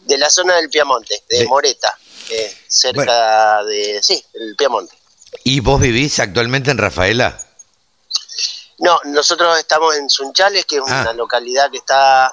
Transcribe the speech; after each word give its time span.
De 0.05 0.17
la 0.17 0.31
zona 0.31 0.55
del 0.55 0.71
Piamonte, 0.71 1.21
de, 1.29 1.45
Moreta, 1.47 1.99
eh, 2.31 2.57
cerca 2.69 3.65
de, 3.65 4.01
sí, 4.01 4.25
el 4.35 4.55
Piamonte. 4.55 4.95
¿Y 5.43 5.59
vos 5.59 5.81
vivís 5.81 6.21
actualmente 6.21 6.71
en 6.71 6.79
Rafaela? 6.79 7.37
No, 8.79 9.01
nosotros 9.07 9.59
estamos 9.59 9.97
en 9.97 10.09
Sunchales, 10.09 10.65
que 10.65 10.77
es 10.77 10.83
Ah. 10.87 11.01
una 11.03 11.13
localidad 11.15 11.69
que 11.71 11.79
está 11.79 12.27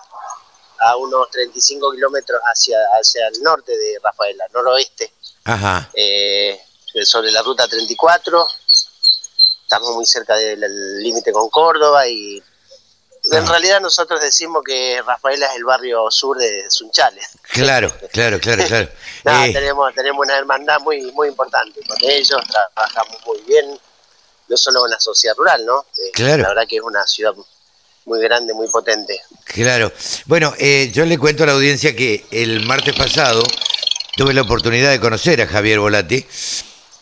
a 0.82 0.96
unos 0.98 1.32
35 1.32 1.92
kilómetros 1.94 2.40
hacia, 2.46 2.78
hacia 3.00 3.28
el 3.30 3.42
norte 3.42 3.72
de 3.76 4.00
Rafaela, 4.04 4.46
noroeste. 4.54 5.12
Ajá. 5.54 5.90
eh, 5.94 6.60
sobre 7.04 7.32
la 7.32 7.42
ruta 7.42 7.68
34. 7.68 8.48
Estamos 9.64 9.96
muy 9.96 10.06
cerca 10.06 10.36
del 10.36 11.02
límite 11.04 11.32
con 11.32 11.50
Córdoba 11.50 12.08
y 12.08 12.42
en 13.32 13.48
realidad 13.48 13.80
nosotros 13.82 14.20
decimos 14.22 14.64
que 14.66 15.02
Rafaela 15.06 15.48
es 15.48 15.58
el 15.58 15.64
barrio 15.66 16.10
sur 16.10 16.38
de 16.38 16.66
Sunchales. 16.70 17.28
Claro, 17.52 17.94
claro, 18.12 18.40
claro, 18.40 18.64
claro. 18.66 18.90
Eh, 19.26 19.54
tenemos, 19.54 19.94
tenemos 19.94 20.26
una 20.26 20.38
hermandad 20.38 20.80
muy, 20.80 21.02
muy 21.12 21.28
importante 21.28 21.82
con 21.86 21.98
ellos, 22.02 22.40
trabajamos 22.50 23.18
muy 23.28 23.42
bien, 23.42 23.78
no 24.48 24.58
solo 24.58 24.86
en 24.86 24.92
la 24.92 25.00
sociedad 25.00 25.36
rural, 25.36 25.64
¿no? 25.66 25.86
Eh, 25.98 26.12
Claro. 26.14 26.44
La 26.44 26.50
verdad 26.50 26.64
que 26.68 26.78
es 26.78 26.82
una 26.82 27.06
ciudad 27.06 27.34
muy 28.06 28.20
grande, 28.22 28.54
muy 28.54 28.68
potente. 28.70 29.22
Claro. 29.44 29.92
Bueno, 30.26 30.54
eh, 30.58 30.90
yo 30.92 31.06
le 31.06 31.20
cuento 31.20 31.44
a 31.44 31.48
la 31.48 31.52
audiencia 31.54 31.96
que 31.96 32.26
el 32.32 32.66
martes 32.66 32.96
pasado 32.96 33.44
tuve 34.20 34.34
la 34.34 34.42
oportunidad 34.42 34.92
de 34.92 35.00
conocer 35.00 35.42
a 35.42 35.48
Javier 35.48 35.80
Volati 35.80 36.26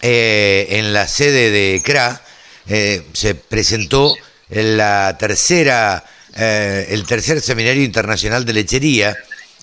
eh, 0.01 0.67
en 0.69 0.93
la 0.93 1.07
sede 1.07 1.49
de 1.49 1.81
CRA. 1.83 2.21
eh, 2.67 3.07
se 3.13 3.33
presentó 3.33 4.13
la 4.49 5.17
tercera, 5.17 6.05
eh, 6.35 6.85
el 6.91 7.07
tercer 7.07 7.41
seminario 7.41 7.81
internacional 7.81 8.45
de 8.45 8.53
lechería 8.53 9.17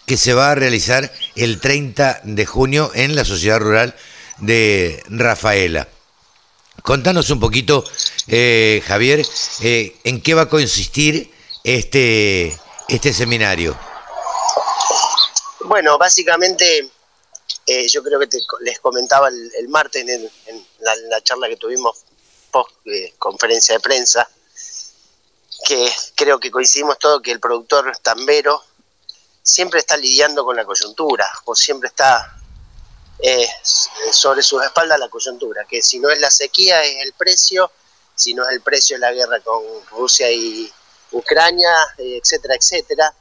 que 0.04 0.16
se 0.16 0.34
va 0.34 0.50
a 0.50 0.56
realizar 0.56 1.12
el 1.36 1.60
30 1.60 2.22
de 2.24 2.44
junio 2.44 2.90
en 2.92 3.14
la 3.14 3.24
sociedad 3.24 3.60
rural 3.60 3.94
de 4.38 5.00
Rafaela. 5.08 5.86
Contanos 6.82 7.30
un 7.30 7.38
poquito, 7.38 7.84
Javier, 8.26 9.24
en 9.60 10.20
qué 10.22 10.34
va 10.34 10.42
a 10.42 10.48
consistir 10.48 11.30
este, 11.62 12.52
este 12.88 13.12
seminario. 13.12 13.78
Bueno, 15.60 15.96
básicamente 15.98 16.90
eh, 17.66 17.88
yo 17.88 18.02
creo 18.02 18.18
que 18.20 18.26
te- 18.26 18.40
les 18.60 18.78
comentaba 18.80 19.28
el, 19.28 19.68
martes 19.68 20.06
en, 20.06 20.30
la, 20.80 20.94
la 21.08 21.20
charla 21.22 21.48
que 21.48 21.56
tuvimos 21.56 22.04
post 22.50 22.70
eh, 22.86 23.14
conferencia 23.18 23.74
de 23.74 23.80
prensa, 23.80 24.28
que 25.66 25.90
creo 26.14 26.38
que 26.38 26.50
coincidimos 26.50 26.98
todos 26.98 27.22
que 27.22 27.32
el 27.32 27.40
productor 27.40 27.96
tambero 27.98 28.62
siempre 29.42 29.80
está 29.80 29.96
lidiando 29.96 30.44
con 30.44 30.56
la 30.56 30.64
coyuntura, 30.64 31.26
o 31.44 31.54
siempre 31.54 31.88
está 31.88 32.36
eh, 33.18 33.48
sobre 34.12 34.42
sus 34.42 34.62
espaldas 34.62 34.98
la 34.98 35.08
coyuntura, 35.08 35.64
que 35.64 35.82
si 35.82 35.98
no 35.98 36.10
es 36.10 36.18
la 36.20 36.30
sequía 36.30 36.82
es 36.84 37.04
el 37.04 37.12
precio, 37.14 37.70
si 38.14 38.34
no 38.34 38.46
es 38.46 38.52
el 38.52 38.60
precio 38.60 38.96
es 38.96 39.00
la 39.00 39.12
guerra 39.12 39.40
con 39.40 39.62
Rusia 39.90 40.30
y 40.30 40.70
Ucrania, 41.12 41.74
eh, 41.98 42.20
etcétera, 42.22 42.54
etcétera 42.56 43.14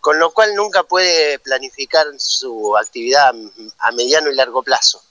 con 0.00 0.18
lo 0.18 0.32
cual 0.32 0.54
nunca 0.54 0.82
puede 0.84 1.38
planificar 1.40 2.06
su 2.18 2.76
actividad 2.76 3.32
a 3.78 3.92
mediano 3.92 4.30
y 4.30 4.34
largo 4.34 4.62
plazo. 4.62 5.02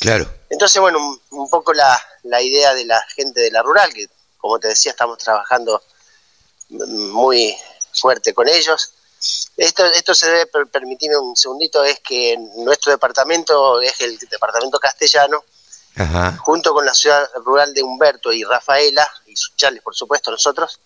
Claro, 0.00 0.28
Entonces, 0.50 0.80
bueno, 0.80 0.98
un, 0.98 1.20
un 1.30 1.50
poco 1.50 1.72
la, 1.72 2.00
la 2.24 2.40
idea 2.40 2.72
de 2.74 2.84
la 2.84 3.00
gente 3.14 3.40
de 3.40 3.50
la 3.50 3.62
rural, 3.62 3.92
que 3.92 4.08
como 4.38 4.58
te 4.58 4.68
decía, 4.68 4.90
estamos 4.92 5.18
trabajando 5.18 5.82
muy 6.68 7.56
fuerte 7.92 8.32
con 8.34 8.48
ellos. 8.48 8.94
Esto, 9.56 9.84
esto 9.86 10.14
se 10.14 10.26
debe, 10.26 10.46
per- 10.46 10.66
permitirme 10.66 11.16
un 11.18 11.36
segundito, 11.36 11.84
es 11.84 12.00
que 12.00 12.36
nuestro 12.56 12.90
departamento 12.90 13.80
es 13.80 14.00
el 14.00 14.18
departamento 14.18 14.78
castellano, 14.80 15.44
ajá, 15.96 16.36
junto 16.38 16.72
con 16.72 16.84
la 16.84 16.94
ciudad 16.94 17.28
rural 17.44 17.72
de 17.74 17.82
Humberto 17.82 18.32
y 18.32 18.42
Rafaela, 18.42 19.08
y 19.26 19.36
Suchales, 19.36 19.82
por 19.82 19.94
supuesto, 19.94 20.30
nosotros, 20.30 20.80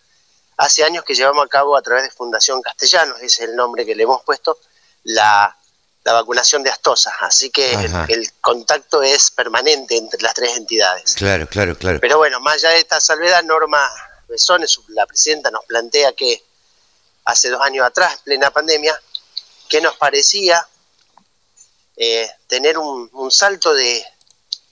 hace 0.56 0.84
años 0.84 1.04
que 1.04 1.14
llevamos 1.14 1.44
a 1.44 1.48
cabo 1.48 1.76
a 1.76 1.82
través 1.82 2.04
de 2.04 2.10
Fundación 2.10 2.62
Castellanos, 2.62 3.18
ese 3.18 3.44
es 3.44 3.50
el 3.50 3.56
nombre 3.56 3.84
que 3.84 3.94
le 3.94 4.04
hemos 4.04 4.22
puesto, 4.22 4.58
la, 5.04 5.56
la 6.04 6.12
vacunación 6.12 6.62
de 6.62 6.70
astosas. 6.70 7.14
Así 7.20 7.50
que 7.50 7.72
el, 8.08 8.32
contacto 8.40 9.02
es 9.02 9.30
permanente 9.30 9.96
entre 9.96 10.22
las 10.22 10.34
tres 10.34 10.56
entidades. 10.56 11.14
claro, 11.14 11.46
claro, 11.46 11.76
claro. 11.76 11.98
Pero 12.00 12.18
bueno, 12.18 12.40
más 12.40 12.54
allá 12.56 12.70
de 12.70 12.78
esta 12.78 13.00
salvedad, 13.00 13.42
Norma 13.42 13.88
Besones, 14.28 14.78
la 14.88 15.06
presidenta, 15.06 15.50
nos 15.50 15.64
plantea 15.64 16.12
que 16.12 16.42
hace 17.24 17.50
dos 17.50 17.60
años 17.60 17.84
atrás, 17.84 18.20
plena 18.24 18.50
pandemia, 18.50 18.98
que 19.68 19.80
nos 19.80 19.96
parecía 19.96 20.66
eh, 21.96 22.28
tener 22.46 22.78
un, 22.78 23.10
un 23.12 23.30
salto 23.30 23.74
de 23.74 24.04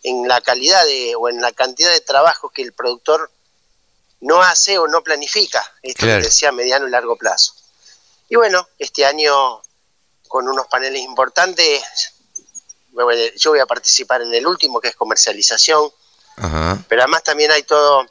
en 0.04 0.28
la 0.28 0.40
calidad 0.40 0.84
de, 0.84 1.16
o 1.16 1.28
en 1.28 1.40
la 1.40 1.50
cantidad 1.52 1.90
de 1.90 2.00
trabajos 2.00 2.52
que 2.52 2.62
el 2.62 2.74
productor 2.74 3.30
no 4.24 4.42
hace 4.42 4.78
o 4.78 4.86
no 4.86 5.02
planifica, 5.02 5.62
esto 5.82 6.00
Claro. 6.06 6.20
que 6.20 6.26
decía 6.28 6.50
mediano 6.50 6.86
y 6.88 6.90
largo 6.90 7.16
plazo. 7.16 7.54
Y 8.28 8.36
bueno, 8.36 8.66
este 8.78 9.04
año 9.04 9.62
con 10.28 10.48
unos 10.48 10.66
paneles 10.66 11.02
importantes, 11.02 11.82
yo 13.36 13.50
voy 13.50 13.60
a 13.60 13.66
participar 13.66 14.22
en 14.22 14.32
el 14.32 14.46
último 14.46 14.80
que 14.80 14.88
es 14.88 14.96
comercialización, 14.96 15.92
Ajá, 16.36 16.82
pero 16.88 17.02
además 17.02 17.22
también 17.22 17.50
hay 17.50 17.64
todo, 17.64 18.06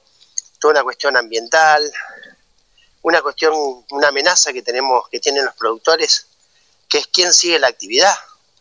toda 0.59 0.73
una 0.73 0.83
cuestión 0.83 1.17
ambiental, 1.17 1.91
una 3.01 3.21
cuestión, 3.21 3.53
una 3.89 4.09
amenaza 4.09 4.53
que 4.53 4.61
tenemos, 4.61 5.09
que 5.09 5.19
tienen 5.19 5.43
los 5.45 5.55
productores, 5.55 6.27
que 6.87 6.99
es 6.99 7.07
quién 7.07 7.33
sigue 7.33 7.59
la 7.59 7.67
actividad. 7.67 8.15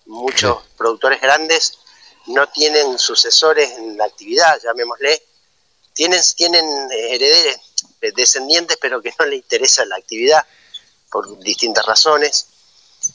Muchos 0.07 0.65
productores 0.77 1.21
grandes 1.21 1.79
no 2.27 2.49
tienen 2.49 2.99
sucesores 2.99 3.71
en 3.73 3.97
la 3.99 4.07
actividad, 4.07 4.59
llamémosle, 4.63 5.23
tienen, 5.95 6.21
tienen 6.37 6.65
herederes, 7.11 7.57
eh, 8.01 8.13
descendientes, 8.17 8.77
pero 8.81 9.01
que 9.03 9.13
no 9.19 9.27
les 9.27 9.39
interesa 9.41 9.85
la 9.87 9.97
actividad 9.97 10.45
por 11.11 11.39
distintas 11.41 11.85
razones. 11.87 12.47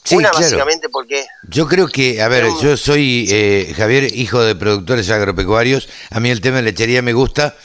Sí, 0.04 0.16
una 0.16 0.28
claro. 0.30 0.44
básicamente 0.44 0.88
porque 0.90 1.26
Yo 1.48 1.66
creo 1.66 1.88
que, 1.88 2.20
a 2.20 2.28
ver, 2.28 2.44
yo 2.62 2.76
soy 2.76 3.26
eh, 3.30 3.72
Javier, 3.76 4.14
hijo 4.14 4.40
de 4.42 4.54
productores 4.54 5.08
agropecuarios. 5.08 5.88
A 6.10 6.20
mí 6.20 6.28
el 6.30 6.40
tema 6.42 6.58
de 6.58 6.64
lechería 6.64 7.00
me 7.00 7.14
gusta 7.14 7.56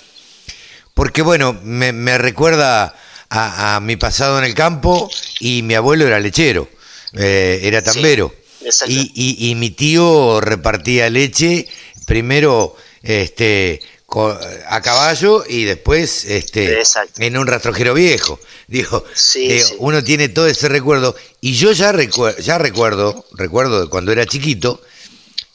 porque, 0.94 1.22
bueno, 1.22 1.54
me, 1.64 1.92
me 1.92 2.18
recuerda 2.18 2.96
a, 3.30 3.76
a 3.76 3.80
mi 3.80 3.96
pasado 3.98 4.38
en 4.40 4.46
el 4.46 4.54
campo 4.54 5.10
y 5.40 5.64
mi 5.64 5.74
abuelo 5.76 6.06
era 6.08 6.20
lechero, 6.20 6.70
eh, 7.14 7.60
era 7.64 7.80
Sí, 7.82 7.86
tambero. 7.86 8.34
exacto. 8.62 8.94
y, 8.94 9.12
y- 9.16 9.50
y 9.50 9.56
mi 9.56 9.72
tío 9.72 10.40
repartía 10.40 11.10
leche 11.10 11.68
primero 12.06 12.76
este, 13.02 13.82
a 14.22 14.82
caballo 14.82 15.44
y 15.48 15.64
después 15.66 16.26
este, 16.26 16.80
Exacto. 16.80 17.22
en 17.22 17.38
un 17.38 17.48
rastrojero 17.48 17.94
viejo. 17.94 18.40
Digo, 18.68 19.04
Sí, 19.16 19.48
digo, 19.48 19.68
sí. 19.68 19.76
uno 19.80 20.04
tiene 20.04 20.30
todo 20.30 20.48
ese 20.48 20.70
recuerdo 20.70 21.16
y 21.42 21.54
yo 21.56 21.72
ya, 21.72 21.92
recuer- 21.92 22.38
ya 22.40 22.58
recuerdo, 22.58 23.26
recuerdo 23.34 23.82
de 23.82 23.90
cuando 23.90 24.12
era 24.12 24.26
chiquito, 24.26 24.82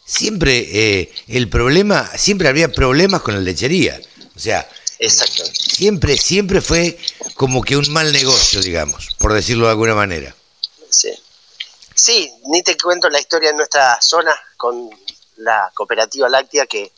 siempre 0.05 0.67
eh, 0.73 1.13
el 1.29 1.49
problema, 1.49 2.11
siempre 2.17 2.49
había 2.49 2.73
problemas 2.73 3.23
con 3.23 3.35
la 3.35 3.41
lechería. 3.41 4.01
O 4.35 4.39
sea, 4.39 4.69
Exacto. 4.99 5.45
siempre, 5.55 6.17
siempre 6.17 6.61
fue 6.61 6.99
como 7.35 7.63
que 7.63 7.77
un 7.77 7.91
mal 7.93 8.13
negocio, 8.13 8.61
digamos, 8.61 9.09
por 9.19 9.33
decirlo 9.33 9.67
de 9.67 9.71
alguna 9.73 9.95
manera. 9.95 10.35
Sí. 10.91 11.11
Sí, 11.95 12.31
ni 12.47 12.63
te 12.63 12.77
cuento 12.77 13.09
la 13.09 13.21
historia 13.21 13.51
de 13.51 13.57
nuestra 13.57 13.99
zona 14.01 14.35
con 14.57 14.89
la 15.37 15.71
cooperativa 15.75 16.29
láctea 16.29 16.67
que 16.67 16.91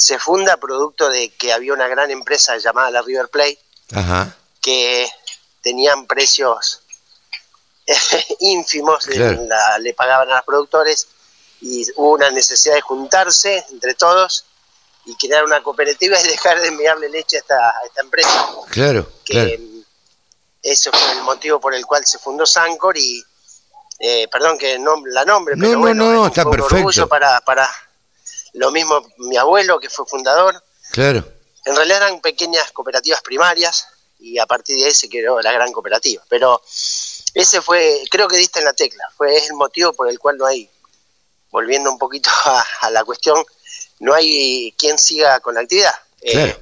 se 0.00 0.18
funda 0.18 0.56
producto 0.56 1.10
de 1.10 1.28
que 1.36 1.52
había 1.52 1.74
una 1.74 1.86
gran 1.86 2.10
empresa 2.10 2.56
llamada 2.56 2.90
la 2.90 3.02
River 3.02 3.28
Plate 3.28 3.58
Ajá, 3.92 4.34
que 4.62 5.06
tenían 5.62 6.06
precios 6.06 6.80
ínfimos, 8.40 9.06
Claro. 9.06 9.42
la- 9.46 9.78
le 9.78 9.92
pagaban 9.94 10.30
a 10.30 10.36
los 10.36 10.44
productores 10.44 11.06
y 11.60 11.84
hubo 11.96 12.12
una 12.12 12.30
necesidad 12.30 12.74
de 12.76 12.80
juntarse 12.80 13.62
entre 13.70 13.94
todos 13.94 14.46
y 15.04 15.14
crear 15.16 15.44
una 15.44 15.62
cooperativa 15.62 16.18
y 16.18 16.24
dejar 16.28 16.60
de 16.62 16.68
enviarle 16.68 17.10
leche 17.10 17.36
a 17.36 17.40
esta, 17.40 17.68
a 17.68 17.74
esta 17.86 18.00
empresa. 18.00 18.46
Claro, 18.70 19.10
Que 19.24 19.32
claro. 19.34 19.62
Eso 20.62 20.90
fue 20.92 21.12
el 21.12 21.22
motivo 21.22 21.58
por 21.60 21.74
el 21.74 21.84
cual 21.86 22.06
se 22.06 22.18
fundó 22.18 22.44
Sancor 22.46 22.96
y, 22.98 23.22
eh, 23.98 24.28
perdón 24.32 24.56
que 24.58 24.78
no 24.78 24.94
la 25.06 25.24
nombre, 25.24 25.56
No, 25.56 25.62
pero 25.62 25.72
no, 25.74 25.80
bueno, 25.80 26.04
no, 26.12 26.22
es 26.24 26.28
está 26.30 26.44
un 26.44 26.50
perfecto. 26.52 26.76
orgullo 26.76 27.08
para, 27.08 27.40
para 27.42 27.68
lo 28.54 28.70
mismo 28.70 29.00
mi 29.18 29.36
abuelo 29.36 29.78
que 29.80 29.88
fue 29.90 30.04
fundador. 30.06 30.62
Claro. 30.92 31.24
En 31.64 31.76
realidad 31.76 31.98
eran 31.98 32.20
pequeñas 32.20 32.72
cooperativas 32.72 33.20
primarias 33.22 33.86
y 34.18 34.38
a 34.38 34.46
partir 34.46 34.76
de 34.78 34.86
ahí 34.86 34.92
se 34.94 35.08
creó 35.08 35.40
la 35.40 35.52
gran 35.52 35.72
cooperativa. 35.72 36.22
Pero 36.28 36.60
ese 37.34 37.60
fue, 37.62 38.02
creo 38.10 38.28
que 38.28 38.36
diste 38.36 38.58
en 38.58 38.64
la 38.64 38.72
tecla, 38.72 39.04
fue 39.16 39.36
es 39.36 39.48
el 39.50 39.56
motivo 39.56 39.92
por 39.92 40.08
el 40.08 40.18
cual 40.18 40.36
no 40.38 40.46
hay, 40.46 40.68
volviendo 41.50 41.90
un 41.90 41.98
poquito 41.98 42.30
a, 42.44 42.64
a 42.82 42.90
la 42.90 43.04
cuestión, 43.04 43.44
no 44.00 44.14
hay 44.14 44.74
quien 44.78 44.98
siga 44.98 45.40
con 45.40 45.54
la 45.54 45.60
actividad. 45.60 45.94
Eh, 46.22 46.32
Claro. 46.32 46.60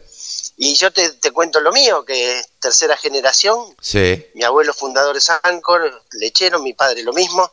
y 0.56 0.74
yo 0.74 0.92
te, 0.92 1.10
te 1.12 1.30
cuento 1.32 1.60
lo 1.60 1.72
mío, 1.72 2.04
que 2.04 2.38
es 2.38 2.48
tercera 2.60 2.96
generación, 2.96 3.74
Sí. 3.80 4.24
mi 4.34 4.44
abuelo 4.44 4.72
fundador 4.74 5.16
es 5.16 5.30
Ancor, 5.42 6.02
lechero, 6.12 6.58
mi 6.60 6.74
padre 6.74 7.02
lo 7.02 7.12
mismo. 7.12 7.50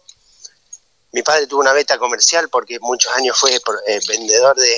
Mi 1.15 1.23
padre 1.23 1.47
tuvo 1.47 1.61
una 1.61 1.71
beta 1.71 1.97
comercial 1.97 2.49
porque 2.49 2.77
muchos 2.81 3.09
años 3.13 3.37
fue 3.39 3.55
eh, 3.87 3.99
vendedor 4.05 4.53
de 4.57 4.77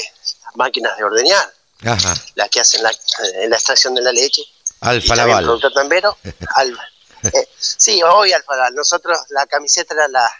máquinas 0.54 0.96
de 0.96 1.04
ordeñar, 1.04 1.52
Ajá. 1.84 2.14
las 2.36 2.50
que 2.50 2.60
hacen 2.60 2.84
la, 2.84 2.92
eh, 2.92 3.48
la 3.48 3.56
extracción 3.56 3.96
de 3.96 4.04
la 4.04 4.12
leche. 4.12 4.44
Alfa 4.82 5.16
Laval. 5.16 5.44
productor 5.46 5.74
tambero. 5.74 6.16
Alfa. 6.56 6.84
Eh, 7.24 7.50
sí, 7.58 8.04
hoy 8.04 8.34
Alfa 8.34 8.56
Laval. 8.56 8.76
Nosotros 8.76 9.18
la 9.30 9.48
camiseta 9.48 9.96
era 9.96 10.08
la 10.10 10.32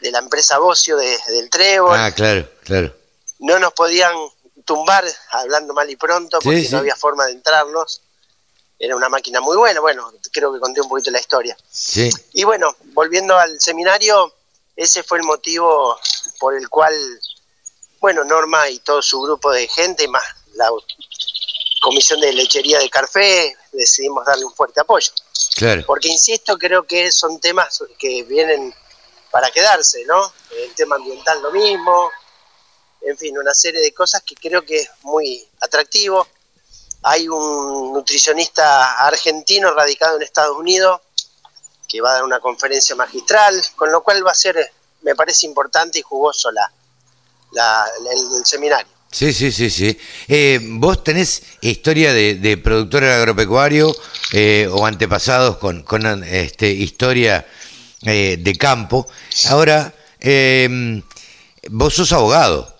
de 0.00 0.12
la 0.12 0.20
empresa 0.20 0.58
Bocio 0.58 0.96
de- 0.96 1.18
del 1.26 1.50
Trébol. 1.50 1.98
Ah, 1.98 2.12
claro, 2.12 2.48
claro. 2.62 2.96
No 3.40 3.58
nos 3.58 3.72
podían 3.72 4.14
tumbar, 4.64 5.04
hablando 5.32 5.74
mal 5.74 5.90
y 5.90 5.96
pronto, 5.96 6.38
porque 6.40 6.60
Sí, 6.60 6.66
sí. 6.66 6.72
no 6.72 6.78
había 6.78 6.94
forma 6.94 7.26
de 7.26 7.32
entrarnos. 7.32 8.00
Era 8.78 8.94
una 8.94 9.08
máquina 9.08 9.40
muy 9.40 9.56
buena. 9.56 9.80
Bueno, 9.80 10.12
creo 10.30 10.52
que 10.52 10.60
conté 10.60 10.80
un 10.82 10.88
poquito 10.88 11.10
la 11.10 11.18
historia. 11.18 11.56
Sí. 11.68 12.10
Y 12.34 12.44
bueno, 12.44 12.76
volviendo 12.92 13.36
al 13.36 13.60
seminario, 13.60 14.32
ese 14.76 15.02
fue 15.02 15.18
el 15.18 15.24
motivo 15.24 15.98
por 16.38 16.54
el 16.54 16.68
cual, 16.68 16.94
bueno, 17.98 18.24
Norma 18.24 18.68
y 18.68 18.78
todo 18.80 19.00
su 19.02 19.20
grupo 19.20 19.50
de 19.50 19.66
gente, 19.68 20.06
más 20.06 20.22
la 20.54 20.70
comisión 21.80 22.20
de 22.20 22.32
lechería 22.32 22.78
de 22.78 22.90
Carfé, 22.90 23.56
decidimos 23.72 24.24
darle 24.26 24.44
un 24.44 24.54
fuerte 24.54 24.80
apoyo. 24.80 25.10
Claro. 25.56 25.82
Porque, 25.86 26.08
insisto, 26.08 26.58
creo 26.58 26.86
que 26.86 27.10
son 27.10 27.40
temas 27.40 27.82
que 27.98 28.22
vienen 28.24 28.74
para 29.30 29.50
quedarse, 29.50 30.04
¿no? 30.04 30.32
El 30.50 30.74
tema 30.74 30.96
ambiental 30.96 31.40
lo 31.42 31.50
mismo, 31.52 32.10
en 33.00 33.16
fin, 33.16 33.38
una 33.38 33.54
serie 33.54 33.80
de 33.80 33.94
cosas 33.94 34.22
que 34.22 34.34
creo 34.34 34.64
que 34.64 34.80
es 34.80 34.90
muy 35.02 35.46
atractivo. 35.60 36.26
Hay 37.02 37.28
un 37.28 37.92
nutricionista 37.92 39.06
argentino 39.06 39.72
radicado 39.72 40.16
en 40.16 40.22
Estados 40.22 40.56
Unidos 40.56 41.00
que 41.88 42.00
va 42.00 42.10
a 42.10 42.14
dar 42.14 42.24
una 42.24 42.40
conferencia 42.40 42.94
magistral, 42.96 43.62
con 43.76 43.90
lo 43.92 44.02
cual 44.02 44.26
va 44.26 44.32
a 44.32 44.34
ser, 44.34 44.56
eh, 44.56 44.70
me 45.02 45.14
parece 45.14 45.46
importante 45.46 45.98
y 45.98 46.02
jugoso 46.02 46.50
la, 46.50 46.70
la- 47.52 47.86
el, 48.12 48.38
el 48.38 48.46
seminario. 48.46 48.88
Sí, 49.10 49.32
sí, 49.32 49.52
sí, 49.52 49.70
sí. 49.70 49.96
Eh, 50.28 50.58
¿Vos 50.62 51.02
tenés 51.04 51.42
historia 51.60 52.12
de, 52.12 52.34
de 52.34 52.56
productor 52.58 53.04
agropecuario 53.04 53.94
eh, 54.32 54.68
o 54.70 54.84
antepasados 54.84 55.56
con, 55.58 55.82
con 55.84 56.22
este, 56.24 56.68
historia 56.70 57.46
eh, 58.02 58.36
de 58.38 58.56
campo? 58.56 59.08
Ahora, 59.48 59.94
eh, 60.20 61.00
vos 61.70 61.94
sos 61.94 62.12
abogado. 62.12 62.74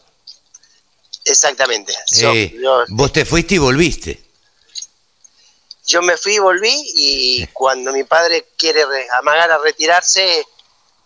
Exactamente. 1.24 1.92
Yo- 2.12 2.32
vos 2.88 3.12
te 3.12 3.24
fuiste 3.24 3.54
y 3.54 3.58
volviste. 3.58 4.25
Yo 5.86 6.02
me 6.02 6.16
fui 6.16 6.34
y 6.34 6.38
volví 6.38 6.72
y 6.96 7.46
cuando 7.48 7.92
mi 7.92 8.04
padre 8.04 8.48
quiere 8.58 8.84
re- 8.84 9.06
amagar 9.18 9.50
a 9.52 9.58
retirarse, 9.58 10.44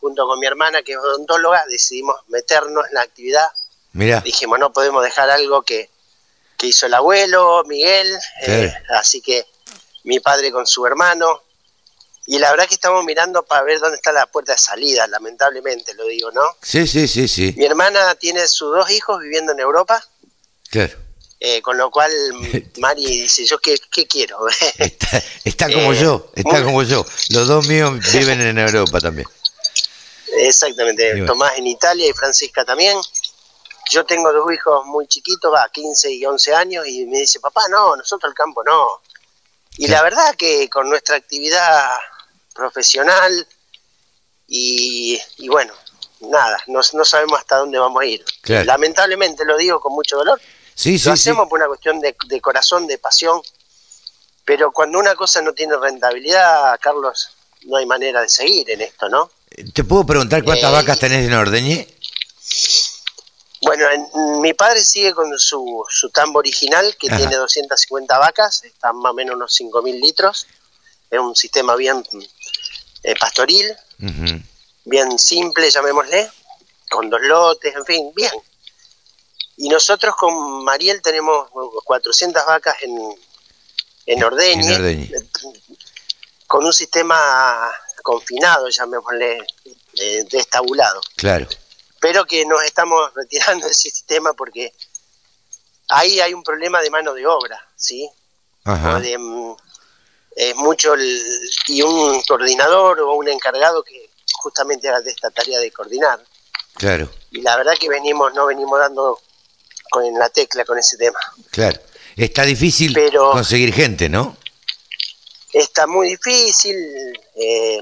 junto 0.00 0.27
con 0.27 0.38
mi 0.41 0.47
hermana 0.47 0.82
que 0.82 0.93
es 0.93 0.99
odontóloga, 0.99 1.65
decidimos 1.69 2.17
meternos 2.29 2.87
en 2.88 2.94
la 2.94 3.03
actividad. 3.03 3.47
Mirá, 3.93 4.21
Dijimos, 4.21 4.59
no 4.59 4.73
podemos 4.73 5.03
dejar 5.05 5.29
algo 5.31 5.62
que, 5.62 5.91
que 6.56 6.69
hizo 6.69 6.87
el 6.87 6.94
abuelo, 6.94 7.62
Miguel, 7.67 8.17
eh, 8.47 8.73
así 8.97 9.21
que 9.21 9.44
mi 10.05 10.19
padre 10.21 10.50
con 10.50 10.67
su 10.67 10.87
hermano. 10.87 11.43
Y 12.26 12.38
la 12.38 12.50
verdad 12.53 12.69
que 12.69 12.75
estamos 12.75 13.05
mirando 13.05 13.43
para 13.43 13.62
ver 13.65 13.81
dónde 13.81 13.97
está 13.97 14.12
la 14.12 14.26
puerta 14.26 14.53
de 14.53 14.59
salida, 14.59 15.06
lamentablemente 15.09 15.93
lo 15.94 16.05
digo, 16.06 16.31
¿no? 16.31 16.43
sí, 16.62 16.87
sí, 16.87 17.09
sí, 17.09 17.26
sí. 17.26 17.53
Mi 17.56 17.65
hermana 17.67 18.15
tiene 18.15 18.47
sus 18.47 18.73
dos 18.73 18.88
hijos 18.91 19.21
viviendo 19.21 19.53
en 19.53 19.61
Europa, 19.61 20.03
Claro. 20.71 20.97
Eh, 21.41 21.63
con 21.63 21.77
lo 21.79 21.91
cual 21.91 22.11
Mari 22.79 23.05
dice, 23.23 23.45
¿yo 23.47 23.59
qué, 23.59 23.77
qué 23.91 24.07
quiero? 24.07 24.39
Está, 24.79 25.23
está 25.45 25.73
como 25.73 25.93
Eh, 25.95 25.99
yo, 26.01 26.31
está 26.37 26.53
muy- 26.57 26.63
como 26.65 26.83
yo. 26.83 27.05
Los 27.31 27.49
dos 27.49 27.67
míos 27.67 27.99
viven 28.13 28.41
en 28.41 28.59
Europa 28.59 29.01
también. 29.01 29.27
Exactamente, 30.37 31.11
bueno. 31.13 31.27
Tomás 31.27 31.57
en 31.59 31.67
Italia 31.67 32.09
y 32.09 32.13
Francisca 32.13 32.65
también. 32.65 32.97
Yo 33.91 34.05
tengo 34.05 34.33
dos 34.33 34.53
hijos 34.53 34.87
muy 34.87 35.07
chiquitos, 35.09 35.53
va, 35.53 35.69
15 35.73 36.13
y 36.13 36.25
11 36.25 36.55
años, 36.55 36.87
y 36.87 37.07
me 37.07 37.19
dice, 37.19 37.41
papá, 37.41 37.63
no, 37.69 37.97
nosotros 37.97 38.31
el 38.31 38.35
campo 38.37 38.63
no. 38.63 38.87
Y 39.77 39.87
Claro. 39.87 39.93
la 39.95 40.03
verdad 40.11 40.35
que 40.37 40.69
con 40.71 40.89
nuestra 40.89 41.17
actividad 41.17 41.91
profesional 42.55 43.47
y, 44.47 45.21
y 45.39 45.49
bueno, 45.49 45.73
nada, 46.21 46.59
no, 46.69 46.81
no 46.93 47.05
sabemos 47.05 47.39
hasta 47.41 47.57
dónde 47.57 47.79
vamos 47.79 48.01
a 48.03 48.07
ir. 48.07 48.25
Claro. 48.43 48.65
Lamentablemente 48.67 49.45
lo 49.45 49.57
digo 49.57 49.81
con 49.81 49.93
mucho 49.93 50.17
dolor, 50.17 50.41
Sí, 50.75 50.93
lo 50.95 50.99
sí. 50.99 51.11
hacemos 51.11 51.49
por 51.49 51.59
una 51.59 51.69
cuestión 51.69 52.01
de, 52.01 52.17
de 52.27 52.41
corazón, 52.41 52.87
de 52.87 52.99
pasión, 52.99 53.41
pero 54.45 54.73
cuando 54.73 54.99
una 54.99 55.15
cosa 55.15 55.43
no 55.43 55.53
tiene 55.53 55.77
rentabilidad, 55.77 56.79
Carlos, 56.81 57.31
no 57.67 57.77
hay 57.77 57.87
manera 57.87 58.23
de 58.23 58.29
seguir 58.29 58.71
en 58.71 58.81
esto, 58.81 59.09
¿no? 59.09 59.31
¿Te 59.75 59.85
puedo 59.85 60.07
preguntar 60.07 60.43
cuántas 60.45 60.71
Eh, 60.71 60.73
vacas 60.75 60.99
tenés 60.99 61.27
en 61.27 61.35
Ordeñé? 61.35 61.87
Bueno, 63.63 63.85
en- 63.91 64.41
mi 64.41 64.55
padre 64.55 64.83
sigue 64.83 65.13
con 65.13 65.39
su, 65.39 65.85
su 65.89 66.09
tambo 66.11 66.39
original, 66.39 66.97
que 66.99 67.09
Ajá. 67.09 67.19
tiene 67.19 67.37
250 67.37 68.19
vacas, 68.19 68.65
están 68.65 68.97
más 68.97 69.11
o 69.13 69.15
menos 69.15 69.37
unos 69.37 69.53
5.000 69.55 70.01
litros. 70.01 70.47
Es 71.11 71.19
un 71.19 71.37
sistema 71.37 71.77
bien 71.77 72.03
eh, 73.03 73.15
pastoril, 73.21 73.67
bien 74.85 75.19
simple, 75.19 75.71
llamémosle, 75.71 76.31
con 76.91 77.11
dos 77.11 77.21
lotes, 77.23 77.75
en 77.75 77.85
fin, 77.85 78.13
bien. 78.15 78.31
Y 79.56 79.69
nosotros 79.69 80.14
con 80.17 80.64
Mariel 80.64 81.02
tenemos 81.02 81.49
400 81.85 82.44
vacas 82.47 82.76
en, 82.82 82.97
en 84.07 84.23
eh, 84.23 85.11
con 86.47 86.64
un 86.64 86.73
sistema 86.73 87.71
confinado, 88.02 88.69
llamémosle, 88.69 89.38
eh, 89.95 90.25
destabulado 90.30 91.00
Claro. 91.16 91.47
pero 92.00 92.25
que 92.25 92.45
nos 92.47 92.62
estamos 92.64 93.12
retirando 93.14 93.66
de 93.66 93.73
ese 93.73 93.90
sistema 93.90 94.33
porque 94.33 94.73
ahí 95.88 96.19
hay 96.21 96.33
un 96.33 96.42
problema 96.42 96.80
de 96.80 96.90
mano 96.90 97.12
de 97.12 97.26
obra, 97.26 97.61
¿sí? 97.76 98.09
Ajá. 98.64 98.97
O 98.97 99.00
de, 99.00 99.19
mm, 99.19 99.57
es 100.37 100.57
mucho 100.57 100.95
el- 100.95 101.50
y 101.69 101.83
un 101.83 102.23
coordinador 102.23 103.00
o 103.00 103.12
un 103.14 103.28
encargado 103.28 103.83
que 103.83 104.11
justamente 104.35 104.88
haga 104.88 105.00
de 105.02 105.11
esta 105.11 105.30
tarea 105.30 105.59
de 105.59 105.71
coordinar. 105.71 106.25
Claro, 106.75 107.11
Y 107.33 107.42
la 107.42 107.57
verdad 107.57 107.75
que 107.78 107.88
venimos, 107.88 108.33
no 108.33 108.47
venimos 108.47 108.78
dando 108.78 109.21
con 109.90 110.12
la 110.18 110.28
tecla 110.30 110.64
con 110.64 110.78
ese 110.78 110.97
tema. 110.97 111.18
claro. 111.50 111.78
Está 112.16 112.42
difícil 112.42 112.92
Pero- 112.92 113.30
conseguir 113.32 113.73
gente, 113.73 114.09
¿no? 114.09 114.37
Está 115.52 115.87
muy 115.87 116.09
difícil. 116.11 116.76
eh, 117.37 117.80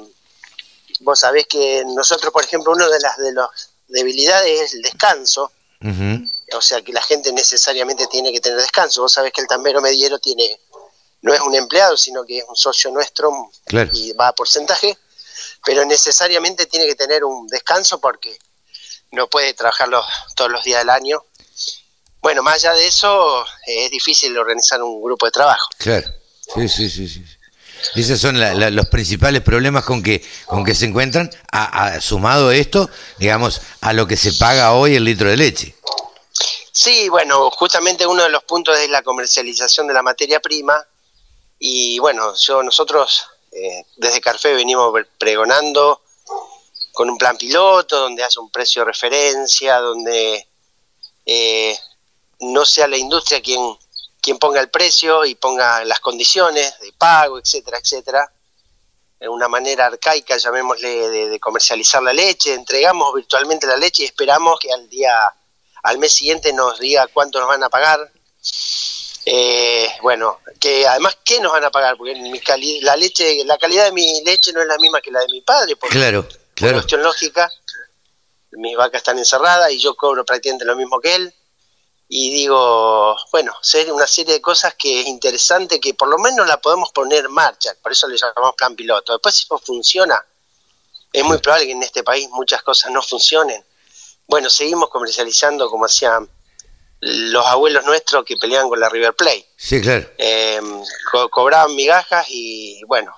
vos 1.00 1.18
sabés 1.18 1.46
que 1.46 1.82
nosotros, 1.86 2.32
por 2.32 2.44
ejemplo, 2.44 2.72
una 2.72 2.88
de 2.88 3.00
las 3.00 3.16
de 3.16 3.32
las 3.32 3.48
debilidades 3.88 4.60
es 4.60 4.74
el 4.74 4.82
descanso. 4.82 5.50
O 6.54 6.60
sea 6.62 6.80
que 6.82 6.92
la 6.92 7.02
gente 7.02 7.32
necesariamente 7.32 8.06
tiene 8.06 8.32
que 8.32 8.40
tener 8.40 8.58
descanso. 8.60 9.02
Vos 9.02 9.12
sabés 9.12 9.32
que 9.32 9.40
el 9.42 9.46
tambero 9.46 9.80
mediero 9.80 10.18
tiene, 10.18 10.58
no 11.22 11.34
es 11.34 11.40
un 11.40 11.54
empleado, 11.54 11.96
sino 11.96 12.24
que 12.24 12.38
es 12.38 12.44
un 12.48 12.56
socio 12.56 12.90
nuestro 12.90 13.30
Claro. 13.66 13.90
y 13.92 14.12
va 14.12 14.28
a 14.28 14.34
porcentaje, 14.34 14.96
pero 15.64 15.84
necesariamente 15.84 16.66
tiene 16.66 16.86
que 16.86 16.94
tener 16.94 17.24
un 17.24 17.46
descanso 17.48 18.00
porque 18.00 18.38
no 19.12 19.28
puede 19.28 19.52
trabajar 19.54 19.88
los- 19.88 20.06
todos 20.36 20.50
los 20.50 20.64
días 20.64 20.80
del 20.80 20.90
año. 20.90 21.22
Bueno, 22.28 22.42
más 22.42 22.56
allá 22.56 22.74
de 22.74 22.86
eso, 22.86 23.42
eh, 23.66 23.86
es 23.86 23.90
difícil 23.90 24.36
organizar 24.36 24.82
un 24.82 25.00
grupo 25.02 25.24
de 25.24 25.32
trabajo. 25.32 25.66
Claro. 25.78 26.06
Sí, 26.54 26.68
sí, 26.68 26.90
sí, 26.90 27.08
sí. 27.08 27.24
Esos 27.94 28.20
son 28.20 28.38
la- 28.38 28.52
la- 28.52 28.68
los 28.68 28.86
principales 28.88 29.40
problemas 29.40 29.82
con 29.84 30.02
que, 30.02 30.22
con 30.44 30.62
que 30.62 30.74
se 30.74 30.84
encuentran, 30.84 31.30
a- 31.50 31.86
a- 31.86 32.00
sumado 32.02 32.50
esto, 32.52 32.90
digamos, 33.16 33.62
a 33.80 33.94
lo 33.94 34.06
que 34.06 34.18
se 34.18 34.34
paga 34.34 34.74
hoy 34.74 34.94
el 34.94 35.04
litro 35.04 35.30
de 35.30 35.38
leche. 35.38 35.74
Sí, 36.70 37.08
bueno, 37.08 37.50
justamente 37.50 38.06
uno 38.06 38.24
de 38.24 38.28
los 38.28 38.42
puntos 38.44 38.78
es 38.78 38.90
la 38.90 39.00
comercialización 39.00 39.86
de 39.86 39.94
la 39.94 40.02
materia 40.02 40.38
prima 40.40 40.78
y 41.58 41.98
bueno, 41.98 42.34
yo 42.36 42.62
nosotros 42.62 43.24
eh, 43.52 43.84
desde 43.96 44.20
Carfe 44.20 44.52
venimos 44.52 44.92
pre- 44.92 45.06
pregonando 45.16 46.02
con 46.92 47.08
un 47.08 47.16
plan 47.16 47.38
piloto 47.38 47.98
donde 48.00 48.22
hace 48.22 48.38
un 48.38 48.50
precio 48.50 48.82
de 48.82 48.86
referencia, 48.92 49.78
donde 49.78 50.46
eh, 51.30 51.76
no 52.40 52.64
sea 52.64 52.86
la 52.86 52.96
industria 52.96 53.40
quien, 53.40 53.60
quien 54.20 54.38
ponga 54.38 54.60
el 54.60 54.70
precio 54.70 55.24
y 55.24 55.34
ponga 55.34 55.84
las 55.84 56.00
condiciones 56.00 56.78
de 56.80 56.92
pago, 56.92 57.38
etcétera, 57.38 57.78
etcétera. 57.78 58.32
En 59.20 59.30
una 59.30 59.48
manera 59.48 59.86
arcaica, 59.86 60.36
llamémosle, 60.36 61.08
de, 61.08 61.40
comercializar 61.40 62.02
la 62.02 62.12
leche. 62.12 62.54
Entregamos 62.54 63.14
virtualmente 63.14 63.66
la 63.66 63.76
leche 63.76 64.04
y 64.04 64.06
esperamos 64.06 64.60
que 64.60 64.72
al 64.72 64.88
día, 64.88 65.12
al 65.82 65.98
mes 65.98 66.12
siguiente 66.12 66.52
nos 66.52 66.78
diga 66.78 67.08
cuánto 67.12 67.40
nos 67.40 67.48
van 67.48 67.64
a 67.64 67.68
pagar. 67.68 68.12
Eh, 69.24 69.90
bueno, 70.02 70.38
que 70.60 70.86
además, 70.86 71.18
¿qué 71.24 71.40
nos 71.40 71.52
van 71.52 71.64
a 71.64 71.70
pagar? 71.70 71.96
Porque 71.96 72.14
mi 72.14 72.40
la 72.80 72.96
leche, 72.96 73.44
la 73.44 73.58
calidad 73.58 73.86
de 73.86 73.92
mi 73.92 74.22
leche 74.24 74.52
no 74.52 74.62
es 74.62 74.68
la 74.68 74.78
misma 74.78 75.00
que 75.00 75.10
la 75.10 75.20
de 75.20 75.28
mi 75.28 75.40
padre. 75.40 75.74
Por, 75.74 75.90
claro, 75.90 76.26
claro. 76.54 76.74
Por 76.74 76.82
cuestión 76.82 77.02
lógica, 77.02 77.50
mis 78.52 78.76
vacas 78.76 79.00
están 79.00 79.18
encerradas 79.18 79.72
y 79.72 79.80
yo 79.80 79.96
cobro 79.96 80.24
prácticamente 80.24 80.64
lo 80.64 80.76
mismo 80.76 81.00
que 81.00 81.16
él 81.16 81.34
y 82.10 82.30
digo, 82.32 83.16
bueno, 83.30 83.54
ser 83.60 83.92
una 83.92 84.06
serie 84.06 84.32
de 84.32 84.40
cosas 84.40 84.74
que 84.74 85.02
es 85.02 85.06
interesante, 85.06 85.78
que 85.78 85.92
por 85.92 86.08
lo 86.08 86.16
menos 86.16 86.48
la 86.48 86.58
podemos 86.58 86.90
poner 86.90 87.26
en 87.26 87.32
marcha, 87.32 87.74
por 87.82 87.92
eso 87.92 88.08
le 88.08 88.16
llamamos 88.16 88.54
plan 88.56 88.74
piloto. 88.74 89.12
Después 89.12 89.34
si 89.34 89.46
no 89.50 89.58
funciona, 89.58 90.24
es 91.12 91.22
muy 91.22 91.36
probable 91.38 91.66
que 91.66 91.72
en 91.72 91.82
este 91.82 92.02
país 92.02 92.26
muchas 92.30 92.62
cosas 92.62 92.90
no 92.92 93.02
funcionen. 93.02 93.62
Bueno, 94.26 94.48
seguimos 94.48 94.88
comercializando 94.88 95.68
como 95.68 95.84
hacían 95.84 96.28
los 97.00 97.46
abuelos 97.46 97.84
nuestros 97.84 98.24
que 98.24 98.36
peleaban 98.38 98.70
con 98.70 98.80
la 98.80 98.88
River 98.88 99.14
Plate. 99.14 99.46
Sí, 99.56 99.80
claro. 99.82 100.08
Eh, 100.16 100.60
cobraban 101.30 101.74
migajas 101.76 102.26
y 102.30 102.82
bueno, 102.84 103.14